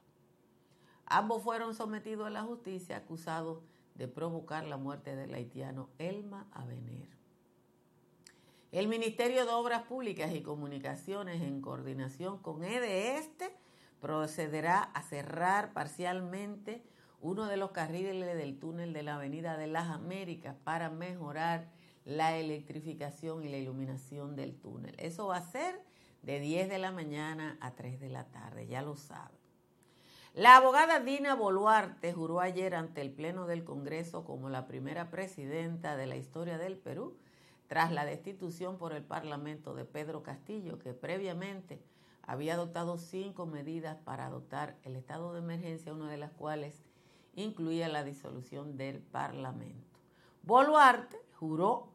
Ambos 1.13 1.43
fueron 1.43 1.75
sometidos 1.75 2.25
a 2.25 2.31
la 2.31 2.41
justicia 2.41 2.97
acusados 2.97 3.59
de 3.93 4.07
provocar 4.07 4.65
la 4.65 4.77
muerte 4.77 5.15
del 5.15 5.31
haitiano 5.35 5.91
Elma 5.99 6.47
Avenir. 6.51 7.07
El 8.71 8.87
Ministerio 8.87 9.45
de 9.45 9.51
Obras 9.51 9.83
Públicas 9.83 10.33
y 10.33 10.41
Comunicaciones, 10.41 11.43
en 11.43 11.61
coordinación 11.61 12.39
con 12.39 12.63
EDESTE, 12.63 13.55
procederá 14.01 14.81
a 14.81 15.03
cerrar 15.03 15.71
parcialmente 15.73 16.83
uno 17.21 17.45
de 17.45 17.57
los 17.57 17.69
carriles 17.69 18.35
del 18.35 18.57
túnel 18.57 18.91
de 18.91 19.03
la 19.03 19.17
Avenida 19.17 19.55
de 19.55 19.67
las 19.67 19.89
Américas 19.89 20.55
para 20.63 20.89
mejorar 20.89 21.69
la 22.05 22.35
electrificación 22.37 23.43
y 23.43 23.49
la 23.49 23.57
iluminación 23.57 24.35
del 24.35 24.55
túnel. 24.55 24.95
Eso 24.97 25.27
va 25.27 25.37
a 25.37 25.51
ser 25.51 25.79
de 26.23 26.39
10 26.39 26.69
de 26.69 26.79
la 26.79 26.91
mañana 26.91 27.59
a 27.61 27.75
3 27.75 27.99
de 27.99 28.09
la 28.09 28.31
tarde, 28.31 28.65
ya 28.65 28.81
lo 28.81 28.95
saben. 28.95 29.42
La 30.35 30.57
abogada 30.57 30.99
Dina 30.99 31.35
Boluarte 31.35 32.11
juró 32.11 32.39
ayer 32.39 32.73
ante 32.73 33.01
el 33.01 33.11
Pleno 33.11 33.45
del 33.45 33.63
Congreso 33.63 34.23
como 34.25 34.49
la 34.49 34.65
primera 34.65 35.11
presidenta 35.11 35.95
de 35.95 36.07
la 36.07 36.15
historia 36.15 36.57
del 36.57 36.75
Perú 36.75 37.15
tras 37.67 37.91
la 37.91 38.03
destitución 38.03 38.79
por 38.79 38.93
el 38.93 39.03
Parlamento 39.03 39.75
de 39.75 39.85
Pedro 39.85 40.23
Castillo, 40.23 40.79
que 40.79 40.93
previamente 40.93 41.83
había 42.23 42.55
adoptado 42.55 42.97
cinco 42.97 43.45
medidas 43.45 43.95
para 43.97 44.25
adoptar 44.25 44.75
el 44.81 44.95
estado 44.95 45.33
de 45.33 45.39
emergencia, 45.39 45.93
una 45.93 46.09
de 46.09 46.17
las 46.17 46.31
cuales 46.31 46.83
incluía 47.35 47.87
la 47.87 48.03
disolución 48.03 48.75
del 48.75 49.01
Parlamento. 49.01 49.99
Boluarte 50.41 51.21
juró, 51.35 51.89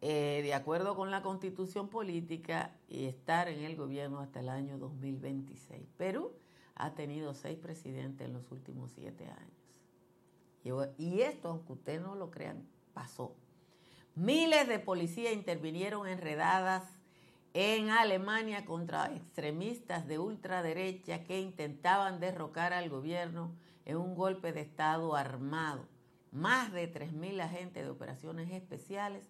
eh, 0.00 0.40
de 0.42 0.54
acuerdo 0.54 0.96
con 0.96 1.10
la 1.10 1.20
constitución 1.20 1.90
política, 1.90 2.74
y 2.88 3.04
estar 3.04 3.48
en 3.48 3.62
el 3.62 3.76
gobierno 3.76 4.20
hasta 4.20 4.40
el 4.40 4.48
año 4.48 4.78
2026. 4.78 5.86
Perú 5.98 6.32
ha 6.74 6.94
tenido 6.94 7.34
seis 7.34 7.58
presidentes 7.58 8.26
en 8.26 8.34
los 8.34 8.50
últimos 8.50 8.92
siete 8.92 9.26
años. 9.26 9.62
Y 10.98 11.20
esto, 11.20 11.48
aunque 11.48 11.72
ustedes 11.72 12.00
no 12.00 12.14
lo 12.14 12.30
crean, 12.30 12.66
pasó. 12.94 13.34
Miles 14.14 14.68
de 14.68 14.78
policías 14.78 15.32
intervinieron 15.32 16.06
enredadas 16.06 16.84
en 17.54 17.90
Alemania 17.90 18.64
contra 18.64 19.14
extremistas 19.14 20.06
de 20.06 20.18
ultraderecha 20.18 21.24
que 21.24 21.40
intentaban 21.40 22.20
derrocar 22.20 22.72
al 22.72 22.88
gobierno 22.88 23.52
en 23.84 23.96
un 23.96 24.14
golpe 24.14 24.52
de 24.52 24.60
Estado 24.60 25.16
armado. 25.16 25.86
Más 26.30 26.72
de 26.72 26.92
3.000 26.92 27.42
agentes 27.42 27.84
de 27.84 27.90
operaciones 27.90 28.50
especiales 28.50 29.28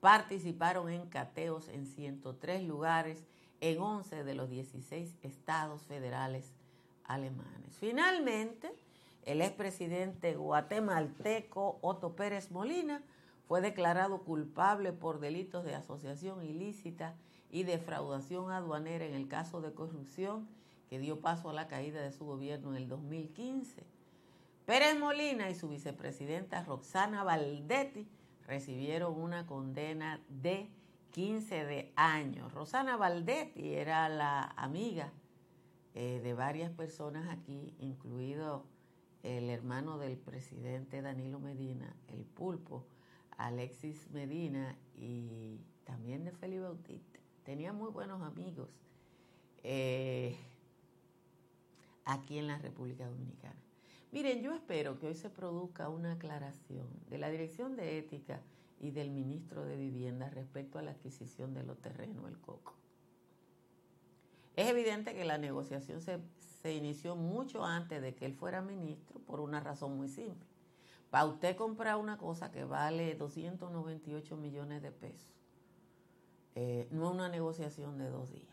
participaron 0.00 0.90
en 0.90 1.06
cateos 1.08 1.68
en 1.68 1.86
103 1.86 2.64
lugares 2.64 3.24
en 3.60 3.80
11 3.80 4.24
de 4.24 4.34
los 4.34 4.50
16 4.50 5.14
estados 5.22 5.86
federales 5.86 6.52
alemanes. 7.04 7.76
Finalmente, 7.78 8.72
el 9.24 9.40
expresidente 9.40 10.34
guatemalteco 10.34 11.78
Otto 11.80 12.16
Pérez 12.16 12.50
Molina 12.50 13.02
fue 13.46 13.60
declarado 13.60 14.22
culpable 14.22 14.92
por 14.92 15.20
delitos 15.20 15.64
de 15.64 15.74
asociación 15.74 16.42
ilícita 16.42 17.14
y 17.50 17.64
defraudación 17.64 18.50
aduanera 18.50 19.04
en 19.04 19.14
el 19.14 19.28
caso 19.28 19.60
de 19.60 19.72
corrupción 19.72 20.48
que 20.88 20.98
dio 20.98 21.20
paso 21.20 21.50
a 21.50 21.52
la 21.52 21.68
caída 21.68 22.02
de 22.02 22.12
su 22.12 22.24
gobierno 22.24 22.70
en 22.70 22.76
el 22.76 22.88
2015. 22.88 23.84
Pérez 24.66 24.98
Molina 24.98 25.50
y 25.50 25.54
su 25.54 25.68
vicepresidenta 25.68 26.64
Roxana 26.64 27.24
Valdetti 27.24 28.08
recibieron 28.46 29.20
una 29.20 29.46
condena 29.46 30.20
de 30.28 30.70
15 31.12 31.64
de 31.64 31.92
años. 31.94 32.52
Roxana 32.52 32.96
Valdetti 32.96 33.74
era 33.74 34.08
la 34.08 34.42
amiga 34.56 35.12
eh, 35.94 36.20
de 36.22 36.34
varias 36.34 36.70
personas 36.70 37.28
aquí, 37.28 37.74
incluido 37.78 38.64
el 39.22 39.50
hermano 39.50 39.98
del 39.98 40.16
presidente 40.16 41.02
Danilo 41.02 41.38
Medina, 41.38 41.94
el 42.08 42.24
pulpo, 42.24 42.86
Alexis 43.36 44.10
Medina 44.10 44.76
y 44.94 45.60
también 45.84 46.24
de 46.24 46.32
Felipe 46.32 46.62
Bautista. 46.62 47.20
Tenía 47.44 47.72
muy 47.72 47.90
buenos 47.90 48.22
amigos 48.22 48.68
eh, 49.62 50.36
aquí 52.04 52.38
en 52.38 52.46
la 52.46 52.58
República 52.58 53.06
Dominicana. 53.06 53.60
Miren, 54.10 54.42
yo 54.42 54.54
espero 54.54 54.98
que 54.98 55.06
hoy 55.06 55.14
se 55.14 55.30
produzca 55.30 55.88
una 55.88 56.12
aclaración 56.12 56.88
de 57.08 57.18
la 57.18 57.30
Dirección 57.30 57.76
de 57.76 57.98
Ética 57.98 58.42
y 58.80 58.90
del 58.90 59.10
Ministro 59.10 59.64
de 59.64 59.76
Vivienda 59.76 60.28
respecto 60.28 60.78
a 60.78 60.82
la 60.82 60.90
adquisición 60.90 61.54
de 61.54 61.62
los 61.62 61.80
terrenos, 61.80 62.28
el 62.28 62.38
COCO. 62.38 62.81
Es 64.56 64.68
evidente 64.68 65.14
que 65.14 65.24
la 65.24 65.38
negociación 65.38 66.00
se, 66.00 66.74
inició 66.74 67.16
mucho 67.16 67.64
antes 67.64 68.02
de 68.02 68.14
que 68.14 68.26
él 68.26 68.34
fuera 68.34 68.60
ministro 68.60 69.20
por 69.20 69.40
una 69.40 69.60
razón 69.60 69.96
muy 69.96 70.08
simple. 70.08 70.46
Para 71.10 71.26
usted 71.26 71.56
comprar 71.56 71.96
una 71.96 72.18
cosa 72.18 72.50
que 72.50 72.64
vale 72.64 73.14
298 73.14 74.36
millones 74.36 74.82
de 74.82 74.92
pesos, 74.92 75.32
eh, 76.54 76.86
no 76.90 77.08
es 77.08 77.14
una 77.14 77.28
negociación 77.28 77.98
de 77.98 78.08
dos 78.08 78.30
días. 78.30 78.48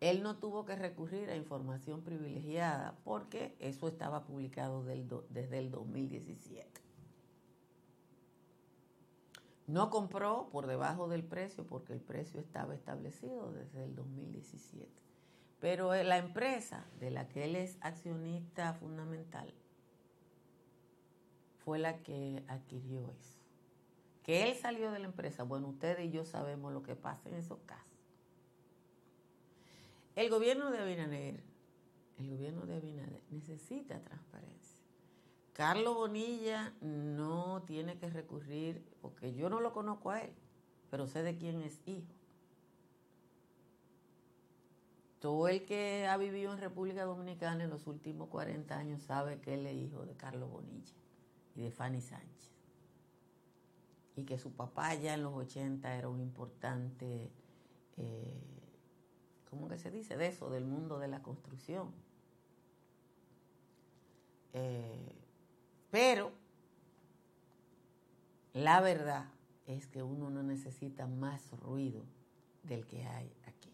Él 0.00 0.22
no 0.22 0.36
tuvo 0.36 0.64
que 0.64 0.74
recurrir 0.74 1.30
a 1.30 1.36
información 1.36 2.02
privilegiada 2.02 2.96
porque 3.04 3.54
eso 3.60 3.86
estaba 3.86 4.24
publicado 4.24 4.82
desde 4.84 5.58
el 5.58 5.70
2017. 5.70 6.91
No 9.66 9.90
compró 9.90 10.48
por 10.50 10.66
debajo 10.66 11.08
del 11.08 11.24
precio 11.24 11.66
porque 11.66 11.92
el 11.92 12.00
precio 12.00 12.40
estaba 12.40 12.74
establecido 12.74 13.52
desde 13.52 13.84
el 13.84 13.94
2017. 13.94 14.90
Pero 15.60 15.94
la 16.02 16.18
empresa 16.18 16.84
de 16.98 17.10
la 17.10 17.28
que 17.28 17.44
él 17.44 17.56
es 17.56 17.78
accionista 17.80 18.74
fundamental 18.74 19.54
fue 21.64 21.78
la 21.78 22.02
que 22.02 22.44
adquirió 22.48 23.10
eso. 23.12 23.38
que 24.22 24.44
él 24.44 24.54
salió 24.56 24.92
de 24.92 25.00
la 25.00 25.06
empresa. 25.06 25.42
Bueno, 25.42 25.68
ustedes 25.68 26.06
y 26.06 26.10
yo 26.10 26.24
sabemos 26.24 26.72
lo 26.72 26.82
que 26.82 26.94
pasa 26.94 27.28
en 27.28 27.34
esos 27.36 27.58
casos. 27.66 27.86
El 30.14 30.30
gobierno 30.30 30.70
de 30.70 30.78
Abinader, 30.78 31.42
el 32.18 32.30
gobierno 32.30 32.66
de 32.66 32.76
Abinader 32.76 33.22
necesita 33.30 34.00
transparencia. 34.00 34.61
Carlos 35.52 35.94
Bonilla 35.94 36.72
no 36.80 37.62
tiene 37.66 37.98
que 37.98 38.08
recurrir, 38.08 38.82
porque 39.02 39.34
yo 39.34 39.50
no 39.50 39.60
lo 39.60 39.72
conozco 39.72 40.10
a 40.10 40.20
él, 40.20 40.32
pero 40.90 41.06
sé 41.06 41.22
de 41.22 41.36
quién 41.36 41.60
es 41.62 41.80
hijo. 41.86 42.12
Todo 45.20 45.46
el 45.48 45.64
que 45.64 46.06
ha 46.08 46.16
vivido 46.16 46.52
en 46.52 46.58
República 46.58 47.04
Dominicana 47.04 47.64
en 47.64 47.70
los 47.70 47.86
últimos 47.86 48.28
40 48.28 48.76
años 48.76 49.02
sabe 49.02 49.40
que 49.40 49.54
él 49.54 49.66
es 49.66 49.74
hijo 49.74 50.04
de 50.04 50.16
Carlos 50.16 50.50
Bonilla 50.50 50.94
y 51.54 51.62
de 51.62 51.70
Fanny 51.70 52.00
Sánchez. 52.00 52.50
Y 54.16 54.24
que 54.24 54.38
su 54.38 54.52
papá 54.52 54.94
ya 54.94 55.14
en 55.14 55.22
los 55.22 55.34
80 55.34 55.96
era 55.96 56.08
un 56.08 56.20
importante, 56.20 57.30
eh, 57.98 58.42
¿cómo 59.48 59.68
que 59.68 59.78
se 59.78 59.90
dice? 59.90 60.16
De 60.16 60.26
eso, 60.26 60.50
del 60.50 60.64
mundo 60.64 60.98
de 60.98 61.08
la 61.08 61.22
construcción. 61.22 61.92
Eh, 64.54 65.21
pero 65.92 66.32
la 68.54 68.80
verdad 68.80 69.26
es 69.66 69.86
que 69.86 70.02
uno 70.02 70.30
no 70.30 70.42
necesita 70.42 71.06
más 71.06 71.52
ruido 71.52 72.02
del 72.64 72.86
que 72.88 73.04
hay 73.04 73.30
aquí. 73.46 73.70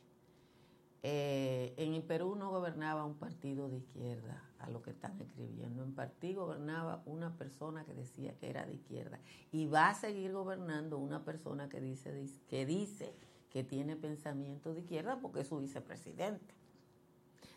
Eh, 1.02 1.72
en 1.78 2.02
Perú 2.02 2.34
no 2.34 2.50
gobernaba 2.50 3.04
un 3.04 3.14
partido 3.14 3.68
de 3.68 3.78
izquierda, 3.78 4.42
a 4.58 4.68
lo 4.68 4.82
que 4.82 4.90
están 4.90 5.20
escribiendo. 5.20 5.84
En 5.84 5.94
partido 5.94 6.46
gobernaba 6.46 7.02
una 7.06 7.36
persona 7.36 7.84
que 7.84 7.94
decía 7.94 8.36
que 8.36 8.50
era 8.50 8.66
de 8.66 8.74
izquierda. 8.74 9.20
Y 9.52 9.66
va 9.66 9.90
a 9.90 9.94
seguir 9.94 10.32
gobernando 10.32 10.98
una 10.98 11.24
persona 11.24 11.68
que 11.68 11.80
dice 11.80 12.28
que, 12.48 12.66
dice 12.66 13.14
que 13.50 13.62
tiene 13.62 13.94
pensamiento 13.96 14.74
de 14.74 14.80
izquierda 14.80 15.20
porque 15.20 15.40
es 15.40 15.48
su 15.48 15.58
vicepresidente. 15.58 16.57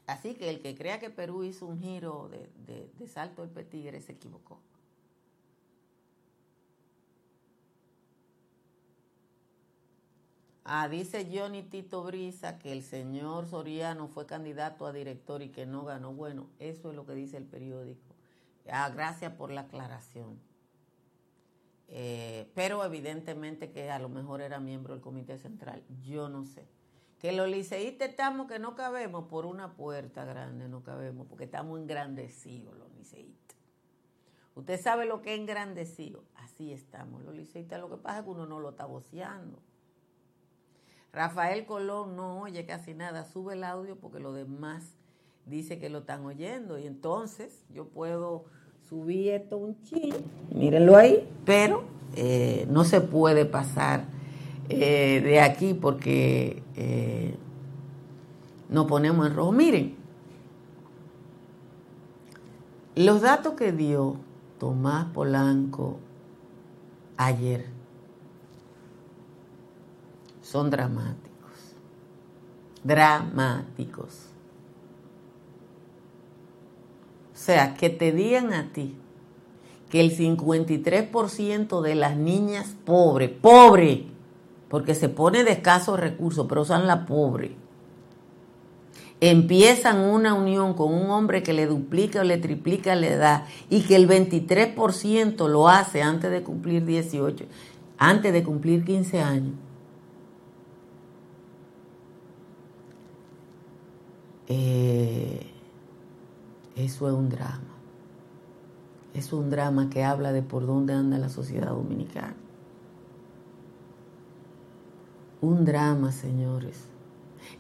Así 0.08 0.36
que 0.36 0.50
el 0.50 0.62
que 0.62 0.76
crea 0.76 1.00
que 1.00 1.10
Perú 1.10 1.44
hizo 1.44 1.66
un 1.66 1.80
giro 1.80 2.30
de, 2.30 2.90
de 2.98 3.08
salto 3.08 3.42
del 3.42 3.52
petigre 3.52 4.02
se 4.02 4.14
equivocó. 4.14 4.60
Ah, 10.64 10.88
dice 10.88 11.28
Johnny 11.30 11.64
Tito 11.64 12.04
Brisa 12.04 12.58
que 12.60 12.72
el 12.72 12.84
señor 12.84 13.48
Soriano 13.48 14.08
fue 14.08 14.26
candidato 14.26 14.86
a 14.86 14.94
director 14.94 15.42
y 15.42 15.50
que 15.50 15.66
no 15.66 15.84
ganó. 15.84 16.14
Bueno, 16.14 16.48
eso 16.60 16.92
es 16.92 16.96
lo 16.96 17.06
que 17.06 17.14
dice 17.14 17.38
el 17.38 17.46
periódico. 17.46 18.16
Ah, 18.70 18.90
gracias 18.90 19.34
por 19.34 19.52
la 19.52 19.62
aclaración. 19.62 20.40
Eh, 21.90 22.50
pero 22.56 22.86
evidentemente 22.86 23.72
que 23.72 23.90
a 23.92 24.00
lo 24.00 24.08
mejor 24.08 24.40
era 24.40 24.60
miembro 24.62 24.94
del 24.94 25.02
comité 25.02 25.38
central. 25.38 25.84
Yo 26.06 26.30
no 26.30 26.46
sé. 26.46 26.66
Que 27.22 27.32
los 27.32 27.48
liceístas 27.48 28.10
estamos 28.10 28.48
que 28.48 28.58
no 28.58 28.76
cabemos 28.76 29.26
por 29.28 29.46
una 29.46 29.74
puerta 29.74 30.26
grande, 30.26 30.68
no 30.68 30.82
cabemos, 30.84 31.28
porque 31.28 31.44
estamos 31.44 31.80
engrandecidos 31.80 32.76
los 32.78 32.92
liceístas. 32.96 33.58
Usted 34.56 34.82
sabe 34.82 35.06
lo 35.06 35.22
que 35.22 35.36
es 35.36 35.40
engrandecido. 35.40 36.24
Así 36.36 36.74
estamos 36.74 37.24
los 37.24 37.36
liceístas. 37.36 37.80
Lo 37.80 37.90
que 37.90 37.98
pasa 37.98 38.20
es 38.20 38.24
que 38.24 38.32
uno 38.32 38.48
no 38.48 38.60
lo 38.60 38.72
está 38.72 38.86
voceando. 38.86 39.60
Rafael 41.14 41.66
Colón 41.66 42.16
no 42.16 42.42
oye 42.42 42.66
casi 42.66 42.94
nada, 42.94 43.26
sube 43.26 43.54
el 43.54 43.64
audio 43.64 43.98
porque 43.98 44.20
los 44.20 44.34
demás 44.34 44.96
dice 45.46 45.78
que 45.78 45.90
lo 45.90 46.00
están 46.00 46.26
oyendo 46.26 46.80
y 46.80 46.88
entonces 46.88 47.66
yo 47.74 47.86
puedo 47.86 48.46
subir 48.88 49.34
esto 49.34 49.58
un 49.58 49.82
ching, 49.84 50.14
mírenlo 50.54 50.96
ahí, 50.96 51.30
pero 51.46 51.84
eh, 52.16 52.66
no 52.70 52.86
se 52.86 53.02
puede 53.02 53.46
pasar 53.46 54.06
eh, 54.80 55.22
de 55.22 55.42
aquí 55.42 55.74
porque 55.74 56.64
eh, 56.76 57.36
nos 58.70 58.86
ponemos 58.88 59.28
en 59.28 59.36
rojo. 59.36 59.52
Miren, 59.52 59.96
los 62.96 63.22
datos 63.22 63.54
que 63.54 63.72
dio 63.72 64.18
Tomás 64.60 65.06
Polanco 65.14 66.00
ayer 67.18 67.66
son 70.42 70.70
dramáticos. 70.70 71.76
Dramáticos. 72.84 74.28
O 77.34 77.38
sea, 77.38 77.76
que 77.76 77.90
te 77.90 78.12
digan 78.12 78.54
a 78.54 78.72
ti 78.72 78.96
que 79.90 80.00
el 80.00 80.16
53% 80.16 81.82
de 81.82 81.96
las 81.96 82.16
niñas 82.16 82.76
pobres, 82.86 83.30
pobre, 83.30 84.06
porque 84.72 84.96
se 84.96 85.10
pone 85.10 85.44
de 85.44 85.52
escasos 85.52 86.00
recursos, 86.00 86.48
pero 86.50 86.66
son 86.66 86.88
la 86.88 87.06
pobre, 87.06 87.58
empiezan 89.20 90.00
una 90.00 90.34
unión 90.34 90.74
con 90.74 90.94
un 90.94 91.12
hombre 91.12 91.44
que 91.44 91.52
le 91.52 91.68
duplica 91.68 92.22
o 92.22 92.24
le 92.24 92.38
triplica 92.38 92.96
la 92.96 93.08
edad 93.08 93.44
y 93.70 93.82
que 93.82 93.98
el 93.98 94.08
23% 94.08 95.48
lo 95.50 95.68
hace 95.68 96.02
antes 96.02 96.32
de 96.32 96.42
cumplir 96.42 96.86
18, 96.86 97.46
antes 97.98 98.32
de 98.32 98.44
cumplir 98.44 98.86
15 98.86 99.22
años 99.22 99.54
Eh, 104.54 105.48
eso 106.76 107.08
es 107.08 107.14
un 107.14 107.30
drama. 107.30 107.62
Es 109.14 109.32
un 109.32 109.50
drama 109.50 109.90
que 109.90 110.04
habla 110.04 110.34
de 110.34 110.42
por 110.42 110.66
dónde 110.66 110.94
anda 110.94 111.18
la 111.18 111.30
sociedad 111.30 111.70
dominicana. 111.70 112.41
Un 115.42 115.66
drama, 115.66 116.12
señores. 116.12 116.86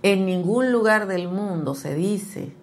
En 0.03 0.25
ningún 0.25 0.71
lugar 0.71 1.07
del 1.07 1.27
mundo 1.27 1.73
se 1.73 1.95
dice 1.95 2.53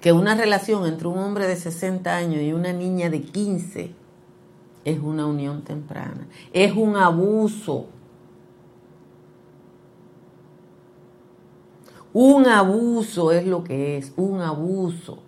que 0.00 0.12
una 0.12 0.34
relación 0.34 0.84
entre 0.86 1.06
un 1.06 1.18
hombre 1.18 1.46
de 1.46 1.54
60 1.54 2.14
años 2.14 2.42
y 2.42 2.52
una 2.52 2.72
niña 2.72 3.08
de 3.08 3.22
15 3.22 3.94
es 4.84 4.98
una 5.00 5.26
unión 5.26 5.62
temprana. 5.62 6.26
Es 6.52 6.76
un 6.76 6.96
abuso. 6.96 7.86
Un 12.12 12.46
abuso 12.46 13.30
es 13.30 13.46
lo 13.46 13.62
que 13.62 13.96
es, 13.96 14.12
un 14.16 14.40
abuso. 14.40 15.22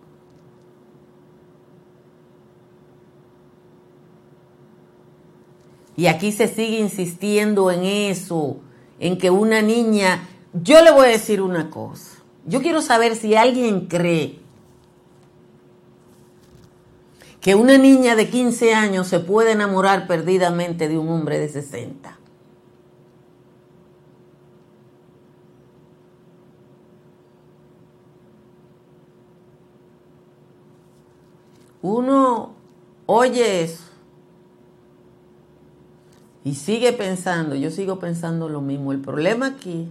Y 5.96 6.06
aquí 6.06 6.32
se 6.32 6.48
sigue 6.48 6.80
insistiendo 6.80 7.70
en 7.70 7.84
eso, 7.84 8.58
en 8.98 9.18
que 9.18 9.30
una 9.30 9.62
niña, 9.62 10.28
yo 10.52 10.82
le 10.82 10.90
voy 10.90 11.06
a 11.06 11.10
decir 11.10 11.40
una 11.40 11.70
cosa, 11.70 12.18
yo 12.46 12.60
quiero 12.60 12.82
saber 12.82 13.16
si 13.16 13.34
alguien 13.34 13.86
cree 13.86 14.40
que 17.40 17.54
una 17.54 17.78
niña 17.78 18.16
de 18.16 18.28
15 18.28 18.74
años 18.74 19.06
se 19.06 19.20
puede 19.20 19.52
enamorar 19.52 20.06
perdidamente 20.06 20.88
de 20.88 20.98
un 20.98 21.08
hombre 21.08 21.38
de 21.38 21.48
60. 21.48 22.18
uno 31.84 32.54
oye 33.04 33.62
eso 33.62 33.84
y 36.44 36.54
sigue 36.54 36.92
pensando, 36.92 37.54
yo 37.54 37.70
sigo 37.70 37.98
pensando 37.98 38.50
lo 38.50 38.60
mismo. 38.60 38.92
El 38.92 39.00
problema 39.00 39.46
aquí, 39.46 39.88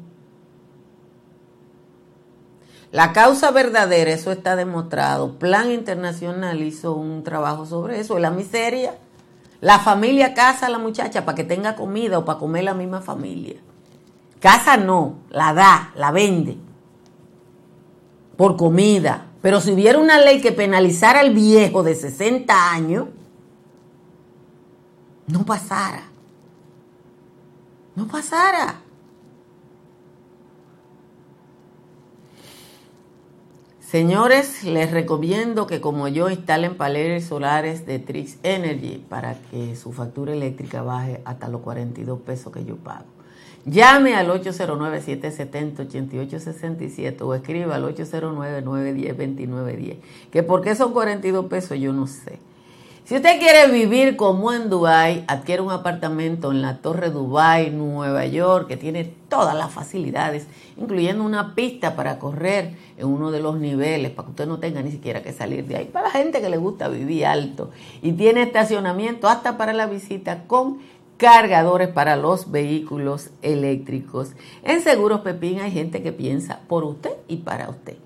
la 2.92 3.12
causa 3.12 3.50
verdadera, 3.50 4.12
eso 4.12 4.32
está 4.32 4.56
demostrado. 4.56 5.40
Plan 5.40 5.72
Internacional 5.72 6.62
hizo 6.62 6.94
un 6.94 7.24
trabajo 7.24 7.66
sobre 7.66 8.00
eso, 8.00 8.20
la 8.20 8.30
miseria. 8.30 8.96
La 9.62 9.80
familia 9.80 10.34
casa 10.34 10.68
a 10.68 10.70
la 10.70 10.78
muchacha 10.78 11.26
para 11.26 11.36
que 11.36 11.44
tenga 11.44 11.76
comida 11.76 12.20
o 12.20 12.26
para 12.26 12.38
comer 12.38 12.66
la 12.66 12.74
misma 12.74 13.02
familia. 13.02 13.56
Casa 14.40 14.78
no, 14.78 15.16
la 15.30 15.54
da, 15.54 15.92
la 15.96 16.12
vende 16.12 16.58
por 18.36 18.58
comida, 18.58 19.28
pero 19.42 19.62
si 19.62 19.72
hubiera 19.72 20.00
una 20.00 20.20
ley 20.20 20.42
que 20.42 20.52
penalizara 20.52 21.22
al 21.22 21.34
viejo 21.34 21.82
de 21.82 21.96
60 21.96 22.72
años, 22.72 23.08
no 25.28 25.46
pasara. 25.46 26.13
No 27.96 28.08
pasara. 28.08 28.80
Señores, 33.80 34.64
les 34.64 34.90
recomiendo 34.90 35.68
que 35.68 35.80
como 35.80 36.08
yo 36.08 36.32
instalen 36.32 36.78
paneles 36.78 37.26
solares 37.26 37.86
de 37.86 38.00
Trix 38.00 38.40
Energy 38.42 39.06
para 39.08 39.36
que 39.52 39.76
su 39.76 39.92
factura 39.92 40.34
eléctrica 40.34 40.82
baje 40.82 41.22
hasta 41.26 41.48
los 41.48 41.62
42 41.62 42.22
pesos 42.22 42.52
que 42.52 42.66
yo 42.66 42.78
pago. 42.78 43.06
Llame 43.66 44.16
al 44.16 44.30
809-770-8867 44.30 47.22
o 47.22 47.36
escriba 47.36 47.76
al 47.76 47.84
809-910-2910. 47.96 49.98
Que 50.32 50.42
por 50.42 50.62
qué 50.62 50.74
son 50.74 50.92
42 50.92 51.46
pesos 51.46 51.78
yo 51.78 51.94
no 51.94 52.08
sé. 52.08 52.40
Si 53.06 53.18
usted 53.18 53.38
quiere 53.38 53.70
vivir 53.70 54.16
como 54.16 54.54
en 54.54 54.70
Dubai, 54.70 55.26
adquiere 55.28 55.62
un 55.62 55.72
apartamento 55.72 56.54
en 56.54 56.62
la 56.62 56.78
Torre 56.78 57.10
Dubai, 57.10 57.70
Nueva 57.70 58.26
York, 58.28 58.70
que 58.70 58.78
tiene 58.78 59.04
todas 59.28 59.54
las 59.56 59.74
facilidades, 59.74 60.48
incluyendo 60.78 61.26
una 61.26 61.54
pista 61.54 61.98
para 61.98 62.18
correr 62.18 62.78
en 62.98 63.08
uno 63.08 63.32
de 63.32 63.42
los 63.42 63.60
niveles, 63.60 64.12
para 64.12 64.28
que 64.28 64.32
usted 64.32 64.48
no 64.48 64.60
tenga 64.60 64.82
ni 64.82 64.90
siquiera 64.90 65.22
que 65.22 65.34
salir 65.34 65.66
de 65.68 65.76
ahí. 65.76 65.86
Para 65.92 66.08
la 66.08 66.14
gente 66.14 66.40
que 66.40 66.48
le 66.48 66.56
gusta 66.56 66.88
vivir 66.88 67.26
alto 67.26 67.72
y 68.02 68.14
tiene 68.14 68.44
estacionamiento 68.44 69.28
hasta 69.28 69.58
para 69.58 69.74
la 69.74 69.88
visita 69.88 70.46
con 70.48 70.78
cargadores 71.18 71.90
para 71.90 72.16
los 72.16 72.52
vehículos 72.52 73.32
eléctricos. 73.42 74.32
En 74.64 74.82
Seguros 74.82 75.20
Pepín 75.20 75.60
hay 75.60 75.72
gente 75.72 76.02
que 76.02 76.14
piensa 76.14 76.62
por 76.70 76.86
usted 76.86 77.12
y 77.28 77.38
para 77.38 77.70
usted. 77.70 77.98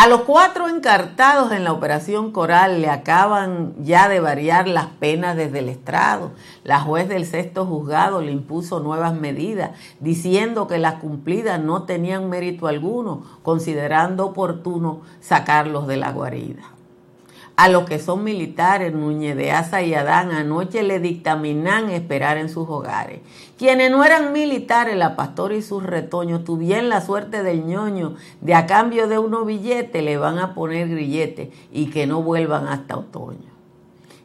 A 0.00 0.06
los 0.06 0.20
cuatro 0.20 0.68
encartados 0.68 1.50
en 1.50 1.64
la 1.64 1.72
operación 1.72 2.30
Coral 2.30 2.80
le 2.80 2.88
acaban 2.88 3.74
ya 3.80 4.08
de 4.08 4.20
variar 4.20 4.68
las 4.68 4.86
penas 4.86 5.36
desde 5.36 5.58
el 5.58 5.68
estrado. 5.68 6.30
La 6.62 6.78
juez 6.78 7.08
del 7.08 7.26
sexto 7.26 7.66
juzgado 7.66 8.22
le 8.22 8.30
impuso 8.30 8.78
nuevas 8.78 9.12
medidas, 9.12 9.72
diciendo 9.98 10.68
que 10.68 10.78
las 10.78 11.00
cumplidas 11.00 11.58
no 11.58 11.82
tenían 11.82 12.30
mérito 12.30 12.68
alguno, 12.68 13.24
considerando 13.42 14.26
oportuno 14.26 15.00
sacarlos 15.20 15.88
de 15.88 15.96
la 15.96 16.12
guarida 16.12 16.77
a 17.58 17.68
los 17.68 17.86
que 17.86 17.98
son 17.98 18.22
militares, 18.22 18.94
Núñez 18.94 19.36
de 19.36 19.50
Asa 19.50 19.82
y 19.82 19.92
Adán, 19.92 20.30
anoche 20.30 20.84
le 20.84 21.00
dictaminan 21.00 21.90
esperar 21.90 22.36
en 22.36 22.48
sus 22.48 22.68
hogares. 22.68 23.18
Quienes 23.58 23.90
no 23.90 24.04
eran 24.04 24.32
militares, 24.32 24.96
la 24.96 25.16
pastora 25.16 25.56
y 25.56 25.62
sus 25.62 25.82
retoños, 25.82 26.44
tuvieron 26.44 26.88
la 26.88 27.00
suerte 27.00 27.42
del 27.42 27.66
ñoño 27.66 28.14
de 28.40 28.54
a 28.54 28.66
cambio 28.66 29.08
de 29.08 29.18
unos 29.18 29.44
billetes 29.44 30.04
le 30.04 30.16
van 30.18 30.38
a 30.38 30.54
poner 30.54 30.88
grilletes 30.88 31.48
y 31.72 31.90
que 31.90 32.06
no 32.06 32.22
vuelvan 32.22 32.68
hasta 32.68 32.96
otoño 32.96 33.57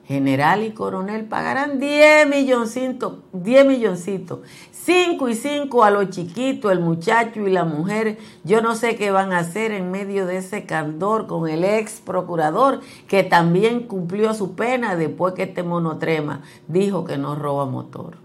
general 0.06 0.64
y 0.64 0.72
coronel 0.72 1.26
pagarán 1.26 1.80
10 1.80 2.28
milloncitos, 2.28 3.20
10 3.32 3.66
milloncitos, 3.66 4.40
5 4.72 5.30
y 5.30 5.36
5 5.36 5.84
a 5.84 5.92
los 5.92 6.10
chiquitos, 6.10 6.72
el 6.72 6.80
muchacho 6.80 7.48
y 7.48 7.52
la 7.52 7.64
mujer. 7.64 8.18
Yo 8.44 8.62
no 8.62 8.76
sé 8.76 8.96
qué 8.96 9.12
van 9.12 9.32
a 9.32 9.40
hacer 9.40 9.72
en 9.72 9.92
medio 9.92 10.26
de 10.26 10.38
ese 10.38 10.66
candor 10.66 11.28
con 11.28 11.50
el 11.50 11.64
ex 11.64 12.02
procurador 12.02 12.82
que 13.08 13.24
también 13.24 13.88
cumplió 13.88 14.34
su 14.34 14.56
pena 14.56 14.96
después 14.96 15.34
que 15.36 15.44
este 15.44 15.64
monotrema 15.64 16.42
dijo 16.68 17.06
que 17.06 17.18
no 17.18 17.36
roba 17.36 17.66
motor. 17.66 18.18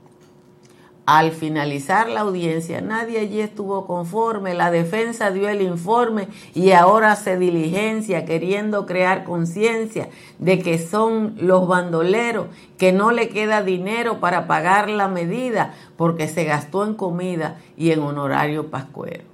Al 1.10 1.32
finalizar 1.32 2.10
la 2.10 2.20
audiencia, 2.20 2.82
nadie 2.82 3.20
allí 3.20 3.40
estuvo 3.40 3.86
conforme, 3.86 4.52
la 4.52 4.70
defensa 4.70 5.30
dio 5.30 5.48
el 5.48 5.62
informe 5.62 6.28
y 6.54 6.72
ahora 6.72 7.16
se 7.16 7.38
diligencia 7.38 8.26
queriendo 8.26 8.84
crear 8.84 9.24
conciencia 9.24 10.10
de 10.38 10.58
que 10.58 10.76
son 10.76 11.34
los 11.38 11.66
bandoleros, 11.66 12.48
que 12.76 12.92
no 12.92 13.10
le 13.10 13.30
queda 13.30 13.62
dinero 13.62 14.20
para 14.20 14.46
pagar 14.46 14.90
la 14.90 15.08
medida 15.08 15.72
porque 15.96 16.28
se 16.28 16.44
gastó 16.44 16.84
en 16.84 16.92
comida 16.92 17.56
y 17.74 17.90
en 17.92 18.00
honorario 18.00 18.68
pascuero. 18.68 19.24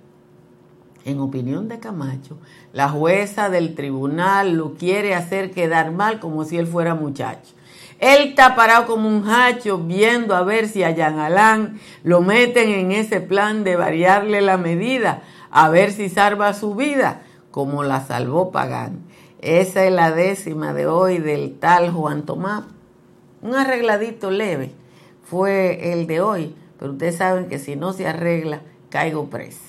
En 1.04 1.18
opinión 1.18 1.66
de 1.66 1.80
Camacho, 1.80 2.38
la 2.72 2.88
jueza 2.88 3.50
del 3.50 3.74
tribunal 3.74 4.52
lo 4.52 4.74
quiere 4.74 5.16
hacer 5.16 5.50
quedar 5.50 5.90
mal 5.90 6.20
como 6.20 6.44
si 6.44 6.56
él 6.56 6.68
fuera 6.68 6.94
muchacho 6.94 7.52
él 7.98 8.28
está 8.28 8.56
parado 8.56 8.86
como 8.86 9.08
un 9.08 9.28
hacho 9.28 9.78
viendo 9.78 10.34
a 10.34 10.42
ver 10.42 10.68
si 10.68 10.82
a 10.82 10.90
Jean 10.90 11.18
Alain 11.18 11.80
lo 12.02 12.20
meten 12.20 12.70
en 12.70 12.92
ese 12.92 13.20
plan 13.20 13.64
de 13.64 13.76
variarle 13.76 14.42
la 14.42 14.56
medida, 14.56 15.22
a 15.50 15.68
ver 15.68 15.92
si 15.92 16.08
salva 16.08 16.52
su 16.54 16.74
vida, 16.74 17.22
como 17.50 17.84
la 17.84 18.04
salvó 18.04 18.50
Pagán. 18.50 19.04
Esa 19.40 19.84
es 19.84 19.92
la 19.92 20.10
décima 20.10 20.72
de 20.72 20.86
hoy 20.86 21.18
del 21.18 21.58
tal 21.58 21.90
Juan 21.90 22.24
Tomás. 22.24 22.64
Un 23.42 23.54
arregladito 23.54 24.30
leve 24.30 24.72
fue 25.22 25.92
el 25.92 26.06
de 26.06 26.20
hoy, 26.20 26.54
pero 26.78 26.92
ustedes 26.92 27.16
saben 27.16 27.48
que 27.48 27.58
si 27.58 27.76
no 27.76 27.92
se 27.92 28.06
arregla, 28.06 28.62
caigo 28.90 29.28
presa. 29.28 29.60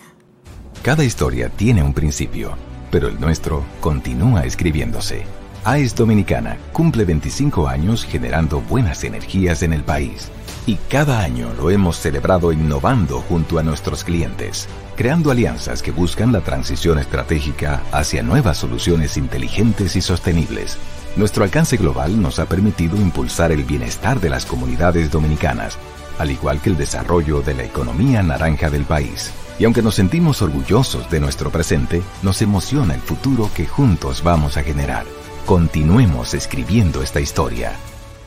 Cada 0.82 1.04
historia 1.04 1.50
tiene 1.50 1.84
un 1.84 1.94
principio, 1.94 2.56
pero 2.92 3.08
el 3.08 3.20
nuestro 3.20 3.64
continúa 3.82 4.46
escribiéndose. 4.46 5.45
AES 5.68 5.96
Dominicana 5.96 6.60
cumple 6.72 7.06
25 7.06 7.68
años 7.68 8.06
generando 8.06 8.62
buenas 8.62 9.04
energías 9.04 9.64
en 9.64 9.74
el 9.74 9.84
país. 9.84 10.30
Y 10.68 10.76
cada 10.76 11.22
año 11.22 11.52
lo 11.58 11.72
hemos 11.72 11.98
celebrado 11.98 12.52
innovando 12.52 13.22
junto 13.22 13.58
a 13.58 13.64
nuestros 13.64 14.04
clientes, 14.04 14.68
creando 14.96 15.32
alianzas 15.32 15.82
que 15.82 15.90
buscan 15.90 16.32
la 16.32 16.42
transición 16.42 17.00
estratégica 17.00 17.82
hacia 17.92 18.22
nuevas 18.22 18.60
soluciones 18.60 19.18
inteligentes 19.18 19.96
y 19.96 20.02
sostenibles. 20.02 20.78
Nuestro 21.16 21.44
alcance 21.44 21.78
global 21.78 22.22
nos 22.22 22.38
ha 22.38 22.46
permitido 22.46 22.98
impulsar 22.98 23.52
el 23.52 23.64
bienestar 23.64 24.20
de 24.20 24.30
las 24.30 24.46
comunidades 24.46 25.10
dominicanas, 25.10 25.80
al 26.20 26.30
igual 26.30 26.62
que 26.62 26.70
el 26.70 26.78
desarrollo 26.78 27.42
de 27.42 27.56
la 27.56 27.64
economía 27.64 28.22
naranja 28.22 28.70
del 28.70 28.84
país. 28.84 29.32
Y 29.58 29.66
aunque 29.66 29.82
nos 29.82 29.96
sentimos 29.96 30.44
orgullosos 30.44 31.10
de 31.10 31.20
nuestro 31.20 31.50
presente, 31.50 32.04
nos 32.22 32.44
emociona 32.44 32.94
el 32.94 33.02
futuro 33.02 33.50
que 33.56 33.66
juntos 33.66 34.22
vamos 34.24 34.58
a 34.58 34.64
generar. 34.64 35.25
Continuemos 35.46 36.34
escribiendo 36.34 37.04
esta 37.04 37.20
historia. 37.20 37.74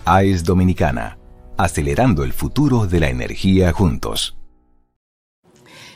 AES 0.04 0.44
Dominicana, 0.44 1.18
acelerando 1.56 2.22
el 2.22 2.32
futuro 2.32 2.86
de 2.86 3.00
la 3.00 3.08
energía 3.08 3.72
juntos. 3.72 4.36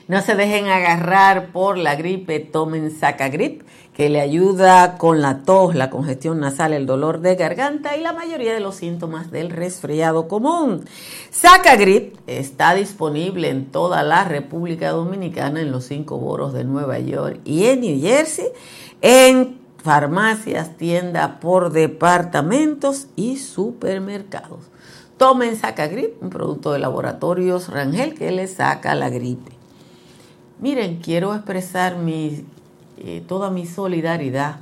No 0.09 0.21
se 0.21 0.35
dejen 0.35 0.67
agarrar 0.67 1.53
por 1.53 1.79
la 1.79 1.95
gripe, 1.95 2.41
tomen 2.41 2.91
Sacagrip, 2.91 3.63
que 3.95 4.09
le 4.09 4.21
ayuda 4.21 4.99
con 4.99 5.23
la 5.23 5.45
tos, 5.45 5.77
la 5.77 5.91
congestión 5.91 6.41
nasal, 6.41 6.73
el 6.73 6.87
dolor 6.87 7.21
de 7.21 7.37
garganta 7.37 7.97
y 7.97 8.01
la 8.01 8.13
mayoría 8.13 8.53
de 8.53 8.59
los 8.59 8.75
síntomas 8.75 9.31
del 9.31 9.51
resfriado 9.51 10.27
común. 10.27 10.87
Sacagrip 11.31 12.17
está 12.27 12.75
disponible 12.75 13.49
en 13.49 13.71
toda 13.71 14.03
la 14.03 14.25
República 14.25 14.91
Dominicana, 14.91 15.61
en 15.61 15.71
los 15.71 15.85
cinco 15.85 16.19
boros 16.19 16.53
de 16.53 16.65
Nueva 16.65 16.99
York 16.99 17.39
y 17.45 17.67
en 17.67 17.81
New 17.81 18.01
Jersey, 18.01 18.47
en 19.03 19.62
farmacias, 19.83 20.77
tiendas 20.77 21.39
por 21.41 21.73
departamentos 21.73 23.09
y 23.17 23.37
supermercados. 23.37 24.61
Tomen 25.17 25.57
Sacagrip, 25.57 26.23
un 26.23 26.31
producto 26.31 26.73
de 26.73 26.79
laboratorios 26.79 27.69
Rangel 27.69 28.15
que 28.15 28.31
les 28.31 28.55
saca 28.55 28.95
la 28.95 29.11
gripe. 29.11 29.53
Miren, 30.61 30.97
quiero 30.97 31.35
expresar 31.35 31.97
mi, 31.97 32.45
eh, 32.99 33.23
toda 33.27 33.51
mi 33.51 33.67
solidaridad 33.67 34.61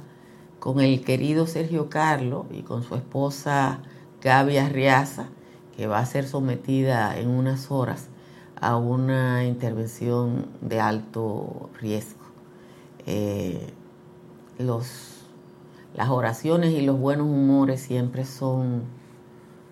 con 0.58 0.80
el 0.80 1.02
querido 1.02 1.46
Sergio 1.46 1.90
Carlos 1.90 2.46
y 2.50 2.62
con 2.62 2.82
su 2.82 2.94
esposa 2.94 3.80
Gaby 4.22 4.58
Arriaza, 4.58 5.26
que 5.76 5.86
va 5.86 5.98
a 5.98 6.06
ser 6.06 6.26
sometida 6.26 7.18
en 7.18 7.28
unas 7.28 7.70
horas 7.70 8.08
a 8.60 8.76
una 8.76 9.44
intervención 9.44 10.46
de 10.60 10.80
alto 10.80 11.70
riesgo. 11.80 12.20
Eh, 13.06 13.72
los 14.60 15.10
las 15.94 16.08
oraciones 16.08 16.72
y 16.72 16.82
los 16.82 16.98
buenos 16.98 17.26
humores 17.26 17.80
siempre 17.80 18.24
son, 18.24 18.84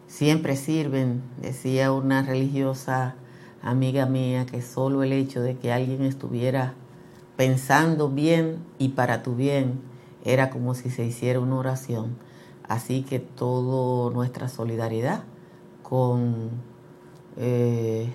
siempre 0.07 0.57
sirven, 0.57 1.23
decía 1.41 1.93
una 1.93 2.23
religiosa 2.23 3.15
amiga 3.63 4.07
mía, 4.07 4.45
que 4.47 4.61
solo 4.61 5.03
el 5.03 5.13
hecho 5.13 5.41
de 5.41 5.57
que 5.57 5.73
alguien 5.73 6.03
estuviera 6.03 6.75
pensando 7.37 8.09
bien 8.09 8.59
y 8.79 8.91
para 8.91 9.23
tu 9.23 9.37
bien 9.37 9.81
era 10.25 10.51
como 10.51 10.75
si 10.75 10.91
se 10.91 11.05
hiciera 11.05 11.39
una 11.39 11.57
oración. 11.57 12.17
Así 12.67 13.03
que 13.03 13.21
toda 13.21 14.13
nuestra 14.13 14.49
solidaridad 14.49 15.23
con, 15.83 16.51
eh, 17.37 18.13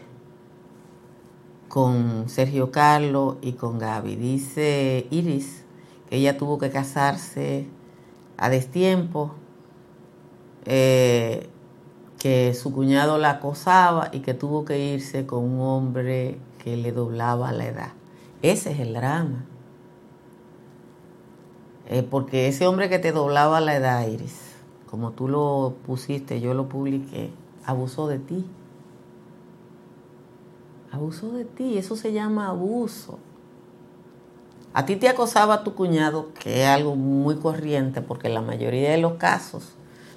con 1.69 2.27
Sergio 2.27 2.69
Carlos 2.69 3.37
y 3.41 3.53
con 3.53 3.79
Gaby. 3.79 4.17
Dice 4.17 5.07
Iris 5.09 5.62
ella 6.13 6.37
tuvo 6.37 6.59
que 6.59 6.69
casarse 6.69 7.65
a 8.37 8.49
destiempo, 8.49 9.31
eh, 10.65 11.49
que 12.19 12.53
su 12.53 12.71
cuñado 12.71 13.17
la 13.17 13.31
acosaba 13.31 14.09
y 14.11 14.19
que 14.19 14.35
tuvo 14.35 14.63
que 14.63 14.77
irse 14.77 15.25
con 15.25 15.43
un 15.43 15.61
hombre 15.61 16.37
que 16.63 16.77
le 16.77 16.91
doblaba 16.91 17.51
la 17.51 17.65
edad. 17.65 17.93
Ese 18.43 18.73
es 18.73 18.79
el 18.79 18.93
drama. 18.93 19.45
Eh, 21.87 22.03
porque 22.03 22.47
ese 22.47 22.67
hombre 22.67 22.89
que 22.89 22.99
te 22.99 23.11
doblaba 23.11 23.59
la 23.59 23.75
edad, 23.75 24.07
Iris, 24.07 24.39
como 24.91 25.13
tú 25.13 25.27
lo 25.27 25.73
pusiste, 25.83 26.39
yo 26.41 26.53
lo 26.53 26.69
publiqué, 26.69 27.31
abusó 27.65 28.07
de 28.07 28.19
ti. 28.19 28.45
Abusó 30.91 31.31
de 31.31 31.45
ti, 31.45 31.79
eso 31.79 31.95
se 31.95 32.13
llama 32.13 32.49
abuso. 32.49 33.17
A 34.73 34.85
ti 34.85 34.95
te 34.95 35.07
acosaba 35.07 35.63
tu 35.63 35.75
cuñado, 35.75 36.29
que 36.33 36.63
es 36.63 36.67
algo 36.67 36.95
muy 36.95 37.35
corriente, 37.35 38.01
porque 38.01 38.27
la 38.27 38.41
mayoría 38.41 38.89
de 38.89 38.97
los 38.97 39.13
casos 39.13 39.73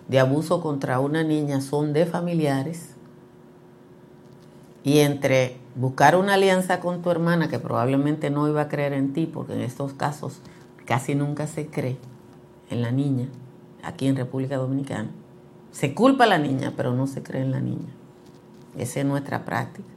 de 0.08 0.18
abuso 0.18 0.62
contra 0.62 0.98
una 0.98 1.22
niña 1.22 1.60
son 1.60 1.92
de 1.92 2.06
familiares. 2.06 2.90
Y 4.82 5.00
entre 5.00 5.58
buscar 5.74 6.16
una 6.16 6.34
alianza 6.34 6.80
con 6.80 7.02
tu 7.02 7.10
hermana, 7.10 7.48
que 7.48 7.58
probablemente 7.58 8.30
no 8.30 8.48
iba 8.48 8.62
a 8.62 8.68
creer 8.68 8.94
en 8.94 9.12
ti, 9.12 9.26
porque 9.26 9.52
en 9.52 9.60
estos 9.60 9.92
casos 9.92 10.40
casi 10.86 11.14
nunca 11.14 11.46
se 11.46 11.66
cree 11.66 11.98
en 12.70 12.80
la 12.80 12.92
niña, 12.92 13.28
aquí 13.82 14.06
en 14.06 14.16
República 14.16 14.56
Dominicana. 14.56 15.10
Se 15.70 15.92
culpa 15.94 16.24
a 16.24 16.28
la 16.28 16.38
niña, 16.38 16.72
pero 16.74 16.94
no 16.94 17.06
se 17.06 17.22
cree 17.22 17.42
en 17.42 17.50
la 17.50 17.60
niña. 17.60 17.92
Esa 18.78 19.00
es 19.00 19.06
nuestra 19.06 19.44
práctica. 19.44 19.95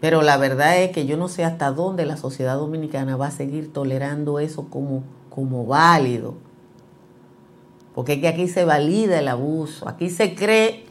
Pero 0.00 0.22
la 0.22 0.36
verdad 0.36 0.78
es 0.78 0.92
que 0.92 1.06
yo 1.06 1.16
no 1.16 1.28
sé 1.28 1.44
hasta 1.44 1.72
dónde 1.72 2.06
la 2.06 2.16
sociedad 2.16 2.56
dominicana 2.56 3.16
va 3.16 3.28
a 3.28 3.30
seguir 3.32 3.72
tolerando 3.72 4.38
eso 4.38 4.68
como, 4.70 5.02
como 5.28 5.66
válido. 5.66 6.34
Porque 7.94 8.14
es 8.14 8.20
que 8.20 8.28
aquí 8.28 8.48
se 8.48 8.64
valida 8.64 9.18
el 9.18 9.26
abuso. 9.26 9.88
Aquí 9.88 10.08
se 10.08 10.34
cree 10.36 10.86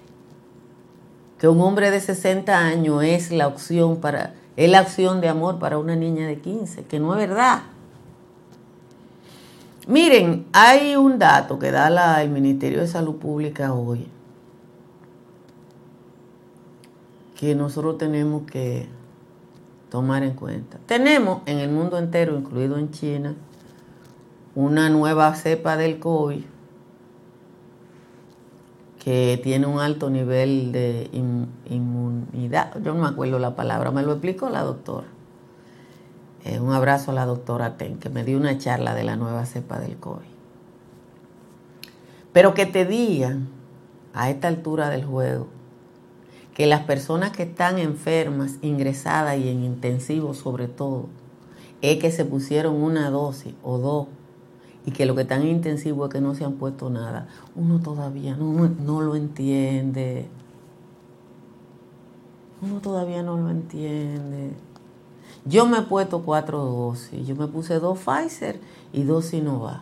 que 1.40 1.48
un 1.48 1.62
hombre 1.62 1.90
de 1.90 2.02
60 2.02 2.58
años 2.58 3.04
es 3.04 3.32
la 3.32 3.48
opción 3.48 3.98
para 3.98 4.34
es 4.58 4.72
la 4.72 4.82
opción 4.82 5.22
de 5.22 5.30
amor 5.30 5.60
para 5.60 5.78
una 5.78 5.96
niña 5.96 6.26
de 6.26 6.40
15, 6.40 6.86
que 6.86 7.00
no 7.00 7.14
es 7.14 7.20
verdad. 7.20 7.62
Miren, 9.88 10.48
hay 10.52 10.96
un 10.96 11.20
dato 11.20 11.60
que 11.60 11.70
da 11.72 12.24
el 12.24 12.32
Ministerio 12.32 12.82
de 12.82 12.88
Salud 12.88 13.18
Pública 13.18 13.74
hoy 13.74 14.08
que 17.38 17.54
nosotros 17.54 18.00
tenemos 18.00 18.50
que 18.50 18.88
tomar 19.90 20.24
en 20.24 20.34
cuenta. 20.34 20.78
Tenemos 20.86 21.42
en 21.46 21.60
el 21.60 21.70
mundo 21.70 21.98
entero, 21.98 22.38
incluido 22.38 22.78
en 22.78 22.92
China, 22.92 23.36
una 24.56 24.90
nueva 24.90 25.34
cepa 25.36 25.78
del 25.78 26.00
COVID 26.00 26.44
que 29.08 29.40
tiene 29.42 29.68
un 29.68 29.80
alto 29.80 30.10
nivel 30.10 30.74
de 30.74 31.10
inmunidad. 31.70 32.74
Yo 32.82 32.94
no 32.94 33.04
me 33.04 33.08
acuerdo 33.08 33.40
la 33.40 33.56
palabra, 33.56 33.92
me 33.92 34.04
lo 34.04 34.12
explicó 34.12 34.50
la 34.50 34.64
doctora. 34.64 35.08
Eh, 36.44 36.60
un 36.60 36.74
abrazo 36.74 37.12
a 37.12 37.14
la 37.14 37.26
doctora 37.26 37.78
Ten, 37.78 38.00
que 38.00 38.10
me 38.10 38.26
dio 38.26 38.38
una 38.38 38.58
charla 38.58 38.94
de 38.96 39.04
la 39.04 39.16
nueva 39.16 39.46
cepa 39.46 39.80
del 39.80 39.98
COVID. 39.98 40.28
Pero 42.34 42.54
que 42.54 42.66
te 42.66 42.86
digan 42.86 43.48
a 44.14 44.30
esta 44.30 44.50
altura 44.50 44.90
del 44.90 45.06
juego 45.06 45.48
que 46.58 46.66
las 46.66 46.82
personas 46.86 47.34
que 47.34 47.44
están 47.44 47.78
enfermas, 47.78 48.56
ingresadas 48.64 49.38
y 49.38 49.48
en 49.48 49.64
intensivo 49.64 50.34
sobre 50.34 50.68
todo, 50.68 51.06
es 51.84 52.00
que 52.00 52.10
se 52.12 52.26
pusieron 52.26 52.82
una 52.82 53.12
dosis 53.12 53.54
o 53.62 53.78
dos 53.78 54.08
y 54.84 54.90
que 54.90 55.06
lo 55.06 55.14
que 55.14 55.22
están 55.22 55.46
intensivo 55.46 56.08
es 56.08 56.12
que 56.12 56.20
no 56.20 56.34
se 56.34 56.46
han 56.46 56.54
puesto 56.54 56.90
nada. 56.90 57.28
Uno 57.56 57.80
todavía 57.80 58.36
no, 58.36 58.70
no 58.70 59.02
lo 59.02 59.16
entiende. 59.16 60.26
Uno 62.64 62.80
todavía 62.82 63.22
no 63.22 63.38
lo 63.38 63.52
entiende. 63.52 64.50
Yo 65.46 65.68
me 65.68 65.78
he 65.78 65.84
puesto 65.84 66.24
cuatro 66.24 66.66
dosis. 66.66 67.28
Yo 67.28 67.36
me 67.36 67.46
puse 67.46 67.76
dos 67.76 68.00
Pfizer 68.00 68.60
y 68.94 69.04
dos 69.04 69.26
Sinovac. 69.26 69.82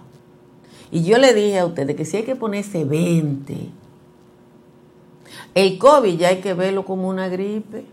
Y 0.91 1.05
yo 1.05 1.19
le 1.19 1.33
dije 1.33 1.57
a 1.57 1.65
ustedes 1.65 1.95
que 1.95 2.03
si 2.03 2.17
hay 2.17 2.23
que 2.23 2.35
ponerse 2.35 2.83
20, 2.83 3.71
el 5.54 5.78
COVID 5.78 6.17
ya 6.17 6.30
hay 6.30 6.41
que 6.41 6.54
verlo 6.54 6.86
como 6.86 7.08
una 7.08 7.30
gripe. 7.30 7.86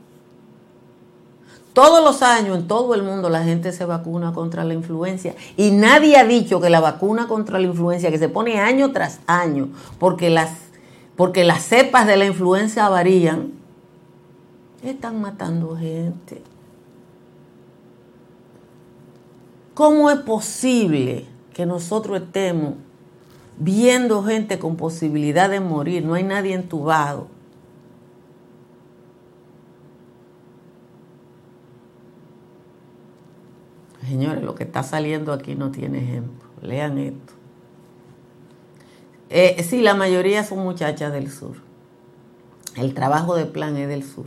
Todos 1.73 2.05
los 2.05 2.23
años 2.23 2.59
en 2.59 2.69
todo 2.69 2.95
el 2.95 3.03
mundo 3.03 3.31
la 3.31 3.45
gente 3.45 3.73
se 3.73 3.87
vacuna 3.87 4.35
contra 4.35 4.63
la 4.63 4.75
influencia 4.75 5.35
y 5.57 5.71
nadie 5.71 6.19
ha 6.19 6.25
dicho 6.25 6.61
que 6.61 6.69
la 6.69 6.81
vacuna 6.81 7.27
contra 7.29 7.59
la 7.59 7.67
influencia 7.67 8.11
que 8.11 8.19
se 8.19 8.29
pone 8.29 8.61
año 8.61 8.93
tras 8.93 9.21
año 9.27 9.71
porque 9.99 10.29
las, 10.29 10.51
porque 11.17 11.45
las 11.45 11.63
cepas 11.63 12.07
de 12.07 12.19
la 12.19 12.27
influenza 12.27 12.91
varían, 12.91 13.53
están 14.83 15.21
matando 15.21 15.77
gente. 15.77 16.43
¿Cómo 19.75 20.11
es 20.11 20.19
posible 20.19 21.27
que 21.55 21.65
nosotros 21.65 22.21
estemos 22.21 22.75
viendo 23.59 24.23
gente 24.23 24.59
con 24.59 24.77
posibilidad 24.77 25.49
de 25.51 25.61
morir? 25.61 26.05
No 26.05 26.15
hay 26.15 26.25
nadie 26.25 26.55
entubado 26.55 27.29
Señores, 34.13 34.43
lo 34.43 34.55
que 34.55 34.65
está 34.65 34.83
saliendo 34.83 35.33
aquí 35.33 35.55
no 35.55 35.71
tiene 35.71 36.03
ejemplo. 36.03 36.47
Lean 36.61 36.99
esto. 36.99 37.33
Eh, 39.31 39.63
sí, 39.63 39.81
la 39.81 39.95
mayoría 39.95 40.45
son 40.45 40.59
muchachas 40.59 41.13
del 41.13 41.31
sur. 41.31 41.57
El 42.77 42.93
trabajo 42.95 43.35
de 43.37 43.47
plan 43.47 43.77
es 43.77 43.89
del 43.89 44.05
sur. 44.05 44.27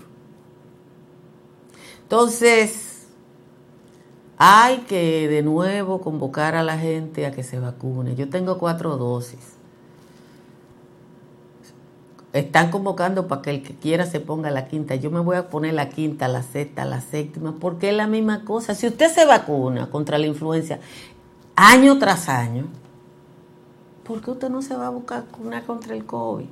Entonces, 2.01 2.94
hay 4.37 4.79
que 4.79 5.27
de 5.27 5.41
nuevo 5.41 6.01
convocar 6.01 6.55
a 6.55 6.63
la 6.63 6.77
gente 6.77 7.25
a 7.25 7.31
que 7.31 7.43
se 7.43 7.59
vacune. 7.59 8.15
Yo 8.15 8.29
tengo 8.29 8.57
cuatro 8.57 8.97
dosis 8.97 9.55
están 12.39 12.69
convocando 12.69 13.27
para 13.27 13.41
que 13.41 13.49
el 13.49 13.63
que 13.63 13.75
quiera 13.75 14.05
se 14.05 14.19
ponga 14.19 14.51
la 14.51 14.67
quinta. 14.67 14.95
Yo 14.95 15.09
me 15.09 15.21
voy 15.21 15.37
a 15.37 15.49
poner 15.49 15.73
la 15.73 15.87
quinta, 15.87 16.27
la 16.27 16.43
sexta, 16.43 16.83
la 16.83 16.99
séptima, 16.99 17.55
porque 17.59 17.89
es 17.89 17.95
la 17.95 18.07
misma 18.07 18.43
cosa. 18.43 18.75
Si 18.75 18.87
usted 18.87 19.09
se 19.09 19.25
vacuna 19.25 19.89
contra 19.89 20.17
la 20.17 20.27
influencia 20.27 20.79
año 21.55 21.97
tras 21.97 22.27
año, 22.27 22.65
¿por 24.03 24.21
qué 24.21 24.31
usted 24.31 24.49
no 24.49 24.61
se 24.61 24.75
va 24.75 24.87
a 24.87 24.89
vacunar 24.89 25.63
contra 25.65 25.95
el 25.95 26.05
COVID? 26.05 26.47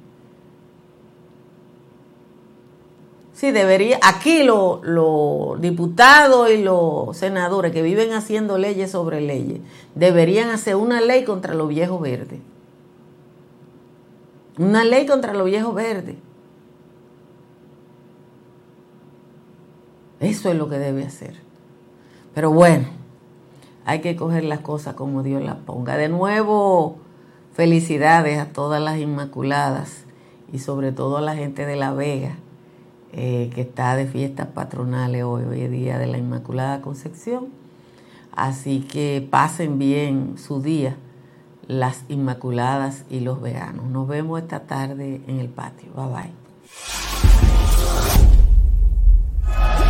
Sí, 3.44 3.52
debería, 3.52 4.00
aquí 4.02 4.44
los 4.46 5.60
diputados 5.60 6.50
y 6.50 6.64
los 6.64 7.18
senadores 7.18 7.74
que 7.74 7.82
viven 7.82 8.14
haciendo 8.14 8.58
leyes 8.58 8.92
sobre 8.92 9.20
leyes, 9.20 9.60
deberían 9.96 10.50
hacer 10.50 10.78
una 10.78 11.02
ley 11.02 11.26
contra 11.26 11.54
los 11.54 11.68
viejos 11.68 12.00
verdes 12.00 12.40
una 14.58 14.86
ley 14.86 15.06
contra 15.06 15.34
los 15.34 15.46
viejos 15.46 15.76
verdes. 15.76 16.16
Eso 20.22 20.50
es 20.50 20.56
lo 20.56 20.70
que 20.70 20.78
debe 20.78 21.04
hacer. 21.04 21.36
Pero 22.34 22.50
bueno, 22.50 22.86
hay 23.84 24.00
que 24.00 24.16
coger 24.16 24.46
las 24.46 24.62
cosas 24.62 24.94
como 24.94 25.22
Dios 25.22 25.44
las 25.44 25.58
ponga. 25.58 25.98
De 25.98 26.08
nuevo, 26.08 26.96
felicidades 27.52 28.40
a 28.40 28.54
todas 28.54 28.82
las 28.82 29.00
Inmaculadas 29.00 30.06
y 30.54 30.60
sobre 30.60 30.94
todo 30.94 31.18
a 31.18 31.22
la 31.22 31.36
gente 31.36 31.66
de 31.66 31.76
La 31.76 31.92
Vega 31.92 32.38
eh, 33.14 33.52
que 33.54 33.62
está 33.62 33.96
de 33.96 34.08
fiestas 34.08 34.48
patronales 34.48 35.24
hoy, 35.24 35.44
hoy 35.44 35.62
es 35.62 35.72
día 35.72 36.00
de 36.00 36.08
la 36.08 36.18
Inmaculada 36.18 36.82
Concepción. 36.82 37.48
Así 38.36 38.82
que 38.82 39.26
pasen 39.30 39.78
bien 39.78 40.36
su 40.38 40.62
día 40.62 40.98
las 41.68 42.04
Inmaculadas 42.10 43.06
y 43.10 43.20
los 43.20 43.42
veganos. 43.42 43.86
Nos 43.86 44.08
vemos 44.08 44.42
esta 44.42 44.62
tarde 44.62 45.22
en 45.28 45.40
el 45.40 45.50
patio. 45.50 45.94
Bye 45.96 46.08
bye. 46.08 47.23